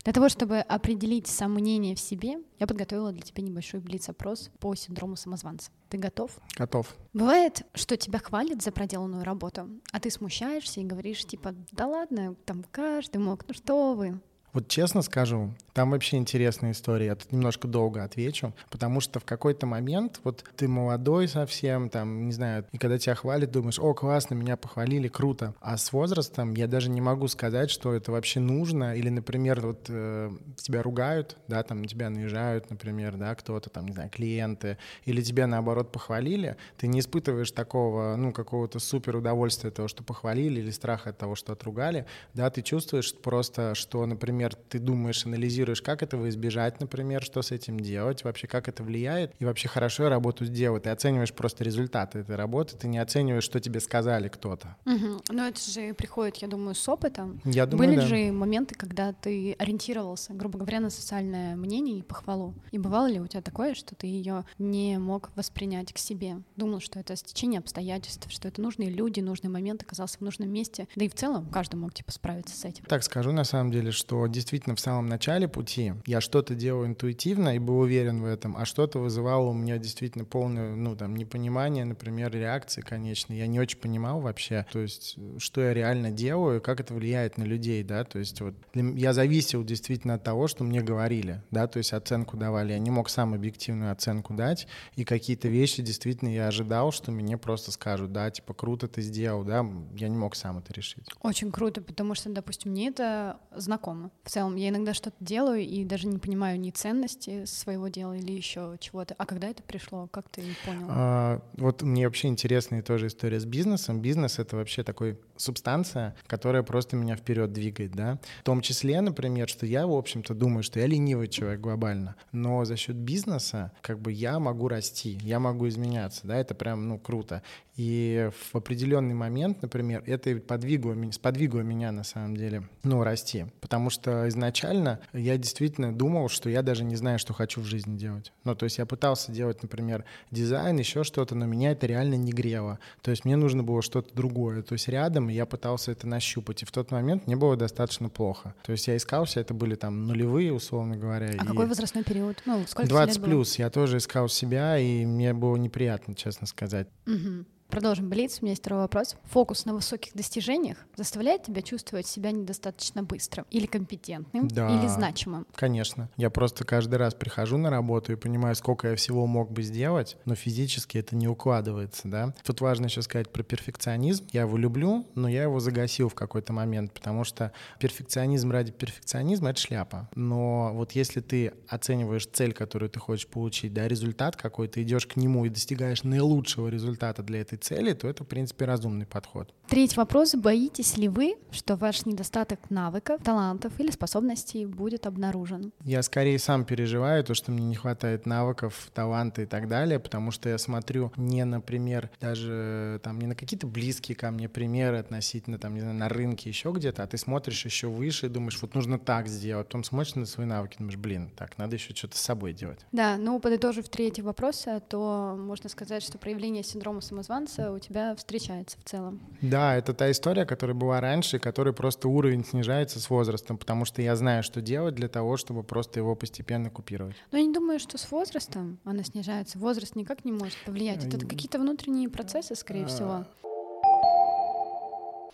Для 0.04 0.12
того, 0.12 0.28
чтобы 0.28 0.58
определить 0.58 1.28
сомнение 1.28 1.94
в 1.94 2.00
себе, 2.00 2.38
я 2.58 2.66
подготовила 2.66 3.12
для 3.12 3.22
тебя 3.22 3.42
небольшой 3.42 3.80
блиц-опрос 3.80 4.50
по 4.58 4.74
синдрому 4.74 5.14
самозванца. 5.14 5.70
Ты 5.88 5.98
готов? 5.98 6.32
Готов. 6.56 6.96
Бывает, 7.12 7.64
что 7.74 7.96
тебя 7.96 8.18
хвалят 8.18 8.62
за 8.62 8.72
проделанную 8.72 9.22
работу, 9.22 9.68
а 9.92 10.00
ты 10.00 10.10
смущаешься 10.10 10.80
и 10.80 10.84
говоришь 10.84 11.24
типа, 11.24 11.54
да 11.70 11.86
ладно, 11.86 12.34
там 12.44 12.64
каждый 12.70 13.18
мог, 13.18 13.46
ну 13.46 13.54
что 13.54 13.94
вы, 13.94 14.20
вот 14.52 14.68
честно 14.68 15.02
скажу, 15.02 15.54
там 15.72 15.90
вообще 15.92 16.18
интересная 16.18 16.72
история. 16.72 17.06
Я 17.06 17.14
тут 17.14 17.32
немножко 17.32 17.66
долго 17.66 18.04
отвечу, 18.04 18.52
потому 18.70 19.00
что 19.00 19.18
в 19.20 19.24
какой-то 19.24 19.66
момент 19.66 20.20
вот 20.24 20.44
ты 20.56 20.68
молодой 20.68 21.28
совсем, 21.28 21.88
там, 21.88 22.26
не 22.26 22.32
знаю, 22.32 22.66
и 22.72 22.78
когда 22.78 22.98
тебя 22.98 23.14
хвалят, 23.14 23.50
думаешь, 23.50 23.78
о, 23.78 23.94
классно, 23.94 24.34
меня 24.34 24.56
похвалили, 24.56 25.08
круто. 25.08 25.54
А 25.60 25.76
с 25.78 25.92
возрастом 25.92 26.54
я 26.54 26.66
даже 26.66 26.90
не 26.90 27.00
могу 27.00 27.28
сказать, 27.28 27.70
что 27.70 27.94
это 27.94 28.12
вообще 28.12 28.40
нужно. 28.40 28.94
Или, 28.94 29.08
например, 29.08 29.60
вот 29.60 29.86
э, 29.88 30.30
тебя 30.56 30.82
ругают, 30.82 31.38
да, 31.48 31.62
там 31.62 31.80
на 31.80 31.88
тебя 31.88 32.10
наезжают, 32.10 32.68
например, 32.70 33.16
да, 33.16 33.34
кто-то 33.34 33.70
там, 33.70 33.86
не 33.86 33.92
знаю, 33.94 34.10
клиенты, 34.10 34.76
или 35.06 35.22
тебя 35.22 35.46
наоборот 35.46 35.92
похвалили, 35.92 36.56
ты 36.76 36.86
не 36.86 37.00
испытываешь 37.00 37.50
такого, 37.52 38.16
ну, 38.16 38.32
какого-то 38.32 38.78
супер 38.78 39.16
удовольствия 39.16 39.70
того, 39.70 39.88
что 39.88 40.02
похвалили, 40.02 40.60
или 40.60 40.70
страха 40.70 41.10
от 41.10 41.18
того, 41.18 41.34
что 41.34 41.52
отругали, 41.52 42.06
да, 42.34 42.50
ты 42.50 42.60
чувствуешь 42.62 43.14
просто, 43.14 43.74
что, 43.74 44.04
например, 44.04 44.41
например, 44.42 44.54
ты 44.68 44.78
думаешь, 44.78 45.26
анализируешь, 45.26 45.82
как 45.82 46.02
этого 46.02 46.28
избежать, 46.28 46.80
например, 46.80 47.22
что 47.22 47.42
с 47.42 47.50
этим 47.52 47.78
делать, 47.78 48.24
вообще 48.24 48.46
как 48.46 48.68
это 48.68 48.82
влияет, 48.82 49.32
и 49.38 49.44
вообще 49.44 49.68
хорошо 49.68 50.08
работу 50.08 50.44
сделать. 50.44 50.84
Ты 50.84 50.90
оцениваешь 50.90 51.32
просто 51.32 51.64
результаты 51.64 52.20
этой 52.20 52.36
работы, 52.36 52.76
ты 52.76 52.88
не 52.88 52.98
оцениваешь, 52.98 53.44
что 53.44 53.60
тебе 53.60 53.80
сказали 53.80 54.28
кто-то. 54.28 54.76
Угу. 54.86 55.22
Но 55.30 55.46
это 55.46 55.60
же 55.60 55.94
приходит, 55.94 56.36
я 56.36 56.48
думаю, 56.48 56.74
с 56.74 56.88
опытом. 56.88 57.40
Я 57.44 57.66
думаю, 57.66 57.88
Были 57.88 58.00
да. 58.00 58.06
же 58.06 58.32
моменты, 58.32 58.74
когда 58.74 59.12
ты 59.12 59.54
ориентировался, 59.58 60.32
грубо 60.32 60.58
говоря, 60.58 60.80
на 60.80 60.90
социальное 60.90 61.56
мнение 61.56 61.98
и 61.98 62.02
похвалу. 62.02 62.54
И 62.72 62.78
бывало 62.78 63.06
ли 63.06 63.20
у 63.20 63.26
тебя 63.26 63.42
такое, 63.42 63.74
что 63.74 63.94
ты 63.94 64.06
ее 64.06 64.44
не 64.58 64.98
мог 64.98 65.30
воспринять 65.36 65.92
к 65.92 65.98
себе? 65.98 66.38
Думал, 66.56 66.80
что 66.80 66.98
это 66.98 67.16
стечение 67.16 67.58
обстоятельств, 67.58 68.26
что 68.30 68.48
это 68.48 68.60
нужные 68.60 68.90
люди, 68.90 69.20
нужный 69.20 69.50
момент, 69.50 69.82
оказался 69.82 70.18
в 70.18 70.22
нужном 70.22 70.50
месте. 70.50 70.88
Да 70.96 71.04
и 71.04 71.08
в 71.08 71.14
целом 71.14 71.46
каждый 71.46 71.76
мог 71.76 71.94
типа 71.94 72.12
справиться 72.12 72.56
с 72.56 72.64
этим. 72.64 72.84
Так 72.84 73.02
скажу 73.02 73.32
на 73.32 73.44
самом 73.44 73.70
деле, 73.70 73.92
что 73.92 74.26
действительно 74.32 74.74
в 74.74 74.80
самом 74.80 75.06
начале 75.06 75.46
пути 75.46 75.94
я 76.06 76.20
что-то 76.20 76.54
делал 76.54 76.84
интуитивно 76.86 77.54
и 77.54 77.58
был 77.58 77.78
уверен 77.78 78.22
в 78.22 78.26
этом, 78.26 78.56
а 78.56 78.64
что-то 78.64 78.98
вызывало 78.98 79.50
у 79.50 79.52
меня 79.52 79.78
действительно 79.78 80.24
полное, 80.24 80.74
ну, 80.74 80.96
там, 80.96 81.14
непонимание, 81.14 81.84
например, 81.84 82.32
реакции 82.32 82.80
конечной. 82.80 83.38
Я 83.38 83.46
не 83.46 83.60
очень 83.60 83.78
понимал 83.78 84.20
вообще, 84.20 84.66
то 84.72 84.80
есть, 84.80 85.16
что 85.38 85.60
я 85.60 85.74
реально 85.74 86.10
делаю, 86.10 86.60
как 86.60 86.80
это 86.80 86.94
влияет 86.94 87.38
на 87.38 87.44
людей, 87.44 87.82
да, 87.82 88.04
то 88.04 88.18
есть 88.18 88.40
вот 88.40 88.54
я 88.74 89.12
зависел 89.12 89.64
действительно 89.64 90.14
от 90.14 90.24
того, 90.24 90.48
что 90.48 90.64
мне 90.64 90.80
говорили, 90.80 91.42
да, 91.50 91.66
то 91.66 91.78
есть 91.78 91.92
оценку 91.92 92.36
давали. 92.36 92.72
Я 92.72 92.78
не 92.78 92.90
мог 92.90 93.08
сам 93.08 93.34
объективную 93.34 93.92
оценку 93.92 94.34
дать, 94.34 94.66
и 94.96 95.04
какие-то 95.04 95.48
вещи 95.48 95.82
действительно 95.82 96.28
я 96.28 96.48
ожидал, 96.48 96.92
что 96.92 97.12
мне 97.12 97.36
просто 97.36 97.72
скажут, 97.72 98.12
да, 98.12 98.30
типа, 98.30 98.54
круто 98.54 98.88
ты 98.88 99.02
сделал, 99.02 99.44
да, 99.44 99.66
я 99.94 100.08
не 100.08 100.16
мог 100.16 100.34
сам 100.34 100.58
это 100.58 100.72
решить. 100.72 101.06
Очень 101.20 101.52
круто, 101.52 101.82
потому 101.82 102.14
что, 102.14 102.30
допустим, 102.30 102.72
мне 102.72 102.88
это 102.88 103.38
знакомо. 103.54 104.10
В 104.24 104.30
целом, 104.30 104.54
я 104.54 104.68
иногда 104.68 104.94
что-то 104.94 105.16
делаю 105.18 105.62
и 105.62 105.84
даже 105.84 106.06
не 106.06 106.18
понимаю 106.18 106.58
ни 106.60 106.70
ценности 106.70 107.44
своего 107.44 107.88
дела 107.88 108.16
или 108.16 108.30
еще 108.30 108.76
чего-то. 108.78 109.14
А 109.18 109.26
когда 109.26 109.48
это 109.48 109.64
пришло, 109.64 110.06
как 110.06 110.28
ты 110.28 110.42
понял? 110.64 110.86
А, 110.88 111.42
вот 111.54 111.82
мне 111.82 112.06
вообще 112.06 112.28
интересная 112.28 112.82
тоже 112.82 113.08
история 113.08 113.40
с 113.40 113.44
бизнесом. 113.44 114.00
Бизнес— 114.00 114.38
это 114.38 114.56
вообще 114.56 114.84
такой 114.84 115.18
субстанция, 115.36 116.14
которая 116.28 116.62
просто 116.62 116.94
меня 116.94 117.16
вперед 117.16 117.52
двигает, 117.52 117.92
да. 117.92 118.20
В 118.40 118.44
том 118.44 118.60
числе, 118.60 119.00
например, 119.00 119.48
что 119.48 119.66
я, 119.66 119.88
в 119.88 119.92
общем-то, 119.92 120.34
думаю, 120.34 120.62
что 120.62 120.78
я 120.78 120.86
ленивый 120.86 121.26
человек 121.26 121.60
глобально, 121.60 122.14
но 122.30 122.64
за 122.64 122.76
счет 122.76 122.94
бизнеса 122.94 123.72
как 123.80 123.98
бы 124.00 124.12
я 124.12 124.38
могу 124.38 124.68
расти, 124.68 125.18
я 125.22 125.40
могу 125.40 125.68
изменяться, 125.68 126.20
да, 126.28 126.36
это 126.36 126.54
прям, 126.54 126.86
ну, 126.86 126.98
круто. 126.98 127.42
И 127.76 128.30
в 128.50 128.56
определенный 128.56 129.14
момент, 129.14 129.62
например, 129.62 130.02
это 130.06 130.36
подвигло, 130.36 130.94
сподвигло 131.10 131.60
меня 131.60 131.90
на 131.90 132.04
самом 132.04 132.36
деле, 132.36 132.68
ну, 132.82 133.02
расти. 133.02 133.46
Потому 133.60 133.88
что 133.88 134.28
изначально 134.28 135.00
я 135.14 135.38
действительно 135.38 135.92
думал, 135.94 136.28
что 136.28 136.50
я 136.50 136.62
даже 136.62 136.84
не 136.84 136.96
знаю, 136.96 137.18
что 137.18 137.32
хочу 137.32 137.62
в 137.62 137.64
жизни 137.64 137.96
делать. 137.96 138.32
Ну, 138.44 138.54
то 138.54 138.64
есть 138.64 138.76
я 138.78 138.84
пытался 138.84 139.32
делать, 139.32 139.62
например, 139.62 140.04
дизайн, 140.30 140.76
еще 140.78 141.02
что-то, 141.02 141.34
но 141.34 141.46
меня 141.46 141.72
это 141.72 141.86
реально 141.86 142.14
не 142.14 142.32
грело. 142.32 142.78
То 143.00 143.10
есть 143.10 143.24
мне 143.24 143.36
нужно 143.36 143.62
было 143.62 143.80
что-то 143.80 144.14
другое. 144.14 144.62
То 144.62 144.74
есть 144.74 144.88
рядом 144.88 145.28
я 145.28 145.46
пытался 145.46 145.92
это 145.92 146.06
нащупать. 146.06 146.62
И 146.62 146.66
в 146.66 146.72
тот 146.72 146.90
момент 146.90 147.26
мне 147.26 147.36
было 147.36 147.56
достаточно 147.56 148.10
плохо. 148.10 148.54
То 148.64 148.72
есть 148.72 148.86
я 148.86 148.96
искался, 148.96 149.40
это 149.40 149.54
были 149.54 149.76
там 149.76 150.06
нулевые, 150.06 150.52
условно 150.52 150.96
говоря. 150.96 151.30
А 151.38 151.46
какой 151.46 151.66
возрастной 151.66 152.04
период? 152.04 152.42
Ну, 152.44 152.64
сколько 152.68 152.88
20 152.88 153.22
плюс. 153.22 153.58
Я 153.58 153.70
тоже 153.70 153.96
искал 153.96 154.28
себя, 154.28 154.78
и 154.78 155.06
мне 155.06 155.32
было 155.32 155.56
неприятно, 155.56 156.14
честно 156.14 156.46
сказать. 156.46 156.88
Угу. 157.06 157.46
Продолжим 157.72 158.10
блиц. 158.10 158.36
У 158.40 158.44
меня 158.44 158.50
есть 158.50 158.60
второй 158.60 158.82
вопрос. 158.82 159.16
Фокус 159.30 159.64
на 159.64 159.72
высоких 159.72 160.12
достижениях 160.12 160.76
заставляет 160.94 161.44
тебя 161.44 161.62
чувствовать 161.62 162.06
себя 162.06 162.30
недостаточно 162.30 163.02
быстро 163.02 163.46
или 163.50 163.64
компетентным, 163.64 164.46
да, 164.46 164.68
или 164.68 164.86
значимым? 164.88 165.46
Конечно. 165.54 166.10
Я 166.18 166.28
просто 166.28 166.66
каждый 166.66 166.96
раз 166.96 167.14
прихожу 167.14 167.56
на 167.56 167.70
работу 167.70 168.12
и 168.12 168.16
понимаю, 168.16 168.54
сколько 168.56 168.88
я 168.88 168.96
всего 168.96 169.26
мог 169.26 169.50
бы 169.50 169.62
сделать, 169.62 170.18
но 170.26 170.34
физически 170.34 170.98
это 170.98 171.16
не 171.16 171.28
укладывается, 171.28 172.08
да. 172.08 172.34
Тут 172.44 172.60
важно 172.60 172.84
еще 172.84 173.00
сказать 173.00 173.30
про 173.30 173.42
перфекционизм. 173.42 174.26
Я 174.32 174.42
его 174.42 174.58
люблю, 174.58 175.06
но 175.14 175.26
я 175.26 175.44
его 175.44 175.58
загасил 175.58 176.10
в 176.10 176.14
какой-то 176.14 176.52
момент, 176.52 176.92
потому 176.92 177.24
что 177.24 177.52
перфекционизм 177.80 178.50
ради 178.50 178.70
перфекционизма— 178.70 179.48
это 179.52 179.60
шляпа. 179.60 180.10
Но 180.14 180.72
вот 180.74 180.92
если 180.92 181.22
ты 181.22 181.54
оцениваешь 181.68 182.26
цель, 182.30 182.52
которую 182.52 182.90
ты 182.90 183.00
хочешь 183.00 183.28
получить, 183.28 183.72
да, 183.72 183.88
результат 183.88 184.36
какой, 184.36 184.68
ты 184.68 184.82
идешь 184.82 185.06
к 185.06 185.16
нему 185.16 185.46
и 185.46 185.48
достигаешь 185.48 186.02
наилучшего 186.02 186.68
результата 186.68 187.22
для 187.22 187.40
этой 187.40 187.61
цели, 187.62 187.92
то 187.92 188.08
это, 188.08 188.24
в 188.24 188.26
принципе, 188.26 188.64
разумный 188.64 189.06
подход. 189.06 189.54
Третий 189.68 189.96
вопрос. 189.96 190.34
Боитесь 190.34 190.96
ли 190.98 191.08
вы, 191.08 191.36
что 191.50 191.76
ваш 191.76 192.04
недостаток 192.04 192.70
навыков, 192.70 193.20
талантов 193.24 193.72
или 193.78 193.90
способностей 193.90 194.66
будет 194.66 195.06
обнаружен? 195.06 195.72
Я 195.84 196.02
скорее 196.02 196.38
сам 196.38 196.64
переживаю 196.64 197.24
то, 197.24 197.34
что 197.34 197.50
мне 197.52 197.64
не 197.64 197.74
хватает 197.74 198.26
навыков, 198.26 198.90
таланта 198.92 199.42
и 199.42 199.46
так 199.46 199.68
далее, 199.68 199.98
потому 199.98 200.30
что 200.30 200.48
я 200.48 200.58
смотрю 200.58 201.12
не, 201.16 201.44
например, 201.44 202.10
даже 202.20 203.00
там 203.02 203.18
не 203.18 203.26
на 203.26 203.34
какие-то 203.34 203.66
близкие 203.66 204.16
ко 204.16 204.30
мне 204.30 204.48
примеры 204.48 204.98
относительно 204.98 205.58
там, 205.58 205.74
не 205.74 205.80
знаю, 205.80 205.96
на 205.96 206.08
рынке 206.08 206.50
еще 206.50 206.72
где-то, 206.72 207.02
а 207.02 207.06
ты 207.06 207.16
смотришь 207.16 207.64
еще 207.64 207.88
выше 207.88 208.26
и 208.26 208.28
думаешь, 208.28 208.60
вот 208.60 208.74
нужно 208.74 208.98
так 208.98 209.28
сделать, 209.28 209.66
потом 209.66 209.84
смотришь 209.84 210.14
на 210.16 210.26
свои 210.26 210.46
навыки, 210.46 210.76
думаешь, 210.78 210.98
блин, 210.98 211.30
так, 211.36 211.56
надо 211.58 211.76
еще 211.76 211.94
что-то 211.94 212.16
с 212.16 212.20
собой 212.20 212.52
делать. 212.52 212.80
Да, 212.92 213.16
ну 213.16 213.38
подытожив 213.40 213.88
третий 213.88 214.22
вопрос, 214.22 214.66
то 214.88 215.36
можно 215.38 215.70
сказать, 215.70 216.02
что 216.02 216.18
проявление 216.18 216.62
синдрома 216.62 217.00
самозванца 217.00 217.41
у 217.72 217.78
тебя 217.78 218.14
встречается 218.14 218.78
в 218.78 218.84
целом. 218.84 219.20
Да, 219.40 219.76
это 219.76 219.94
та 219.94 220.10
история, 220.10 220.44
которая 220.44 220.76
была 220.76 221.00
раньше, 221.00 221.38
который 221.38 221.72
просто 221.72 222.08
уровень 222.08 222.44
снижается 222.44 223.00
с 223.00 223.10
возрастом, 223.10 223.58
потому 223.58 223.84
что 223.84 224.02
я 224.02 224.16
знаю, 224.16 224.42
что 224.42 224.60
делать 224.60 224.94
для 224.94 225.08
того, 225.08 225.36
чтобы 225.36 225.62
просто 225.62 226.00
его 226.00 226.14
постепенно 226.14 226.70
купировать. 226.70 227.16
Но 227.30 227.38
я 227.38 227.44
не 227.44 227.52
думаю, 227.52 227.78
что 227.78 227.98
с 227.98 228.10
возрастом 228.10 228.78
она 228.84 229.02
снижается. 229.02 229.58
Возраст 229.58 229.96
никак 229.96 230.24
не 230.24 230.32
может 230.32 230.56
повлиять. 230.64 231.04
Это 231.04 231.26
какие-то 231.26 231.58
внутренние 231.58 232.08
процессы, 232.08 232.54
скорее 232.54 232.86
всего. 232.86 233.26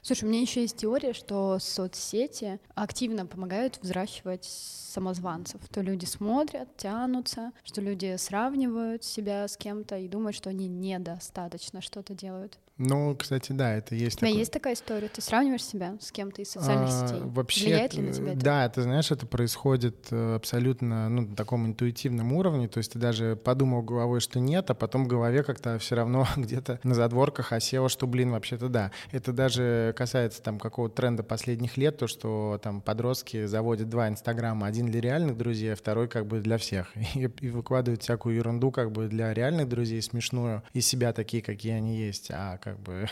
Слушай, 0.08 0.24
у 0.24 0.28
меня 0.28 0.40
еще 0.40 0.62
есть 0.62 0.78
теория, 0.78 1.12
что 1.12 1.58
соцсети 1.58 2.60
активно 2.74 3.26
помогают 3.26 3.78
взращивать 3.82 4.46
самозванцев. 4.46 5.60
То 5.68 5.82
люди 5.82 6.06
смотрят, 6.06 6.74
тянутся, 6.78 7.52
что 7.62 7.82
люди 7.82 8.16
сравнивают 8.16 9.04
себя 9.04 9.46
с 9.46 9.58
кем-то 9.58 9.98
и 9.98 10.08
думают, 10.08 10.34
что 10.34 10.48
они 10.48 10.66
недостаточно 10.66 11.82
что-то 11.82 12.14
делают. 12.14 12.58
Ну, 12.78 13.16
кстати, 13.16 13.50
да, 13.50 13.74
это 13.74 13.96
есть. 13.96 14.16
У 14.16 14.20
тебя 14.20 14.28
такое. 14.28 14.38
есть 14.38 14.52
такая 14.52 14.74
история? 14.74 15.08
Ты 15.08 15.20
сравниваешь 15.20 15.64
себя 15.64 15.96
с 16.00 16.12
кем-то 16.12 16.42
из 16.42 16.50
социальных 16.50 16.88
А, 16.88 17.08
сетей? 17.08 17.20
Вообще, 17.24 17.64
Влияет 17.64 17.94
ли 17.94 18.02
на 18.02 18.12
тебя 18.12 18.32
это? 18.32 18.40
Да, 18.40 18.68
ты 18.68 18.82
знаешь, 18.82 19.10
это 19.10 19.26
происходит 19.26 20.06
э, 20.12 20.36
абсолютно 20.36 21.08
ну, 21.08 21.22
на 21.22 21.36
таком 21.36 21.66
интуитивном 21.66 22.32
уровне. 22.32 22.68
То 22.68 22.78
есть 22.78 22.92
ты 22.92 23.00
даже 23.00 23.34
подумал 23.36 23.82
головой, 23.82 24.20
что 24.20 24.38
нет, 24.38 24.70
а 24.70 24.74
потом 24.74 25.04
в 25.04 25.08
голове 25.08 25.42
как-то 25.42 25.78
все 25.78 25.96
равно 25.96 26.26
где-то 26.36 26.78
на 26.84 26.94
задворках 26.94 27.52
осело, 27.52 27.88
что, 27.88 28.06
блин, 28.06 28.30
вообще-то 28.30 28.68
да. 28.68 28.92
Это 29.10 29.32
даже 29.32 29.92
касается 29.96 30.40
там 30.40 30.60
какого-то 30.60 30.94
тренда 30.94 31.24
последних 31.24 31.76
лет, 31.76 31.98
то, 31.98 32.06
что 32.06 32.60
там 32.62 32.80
подростки 32.80 33.46
заводят 33.46 33.88
два 33.88 34.08
инстаграма. 34.08 34.68
Один 34.68 34.86
для 34.86 35.00
реальных 35.00 35.36
друзей, 35.36 35.72
а 35.72 35.76
второй 35.76 36.06
как 36.06 36.26
бы 36.26 36.40
для 36.40 36.58
всех. 36.58 36.92
И, 37.14 37.28
и 37.40 37.48
выкладывают 37.48 38.02
всякую 38.02 38.36
ерунду 38.36 38.70
как 38.70 38.92
бы 38.92 39.08
для 39.08 39.34
реальных 39.34 39.68
друзей 39.68 40.00
смешную, 40.00 40.62
из 40.74 40.86
себя 40.86 41.12
такие, 41.12 41.42
какие 41.42 41.72
они 41.72 41.98
есть. 41.98 42.30
А 42.30 42.58
как 42.68 42.80
бы 42.80 43.06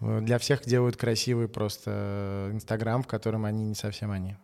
для 0.22 0.38
всех 0.38 0.64
делают 0.64 0.96
красивый 0.96 1.48
просто 1.48 2.50
инстаграм, 2.52 3.02
в 3.02 3.06
котором 3.06 3.44
они 3.44 3.64
не 3.64 3.74
совсем 3.74 4.10
они. 4.10 4.36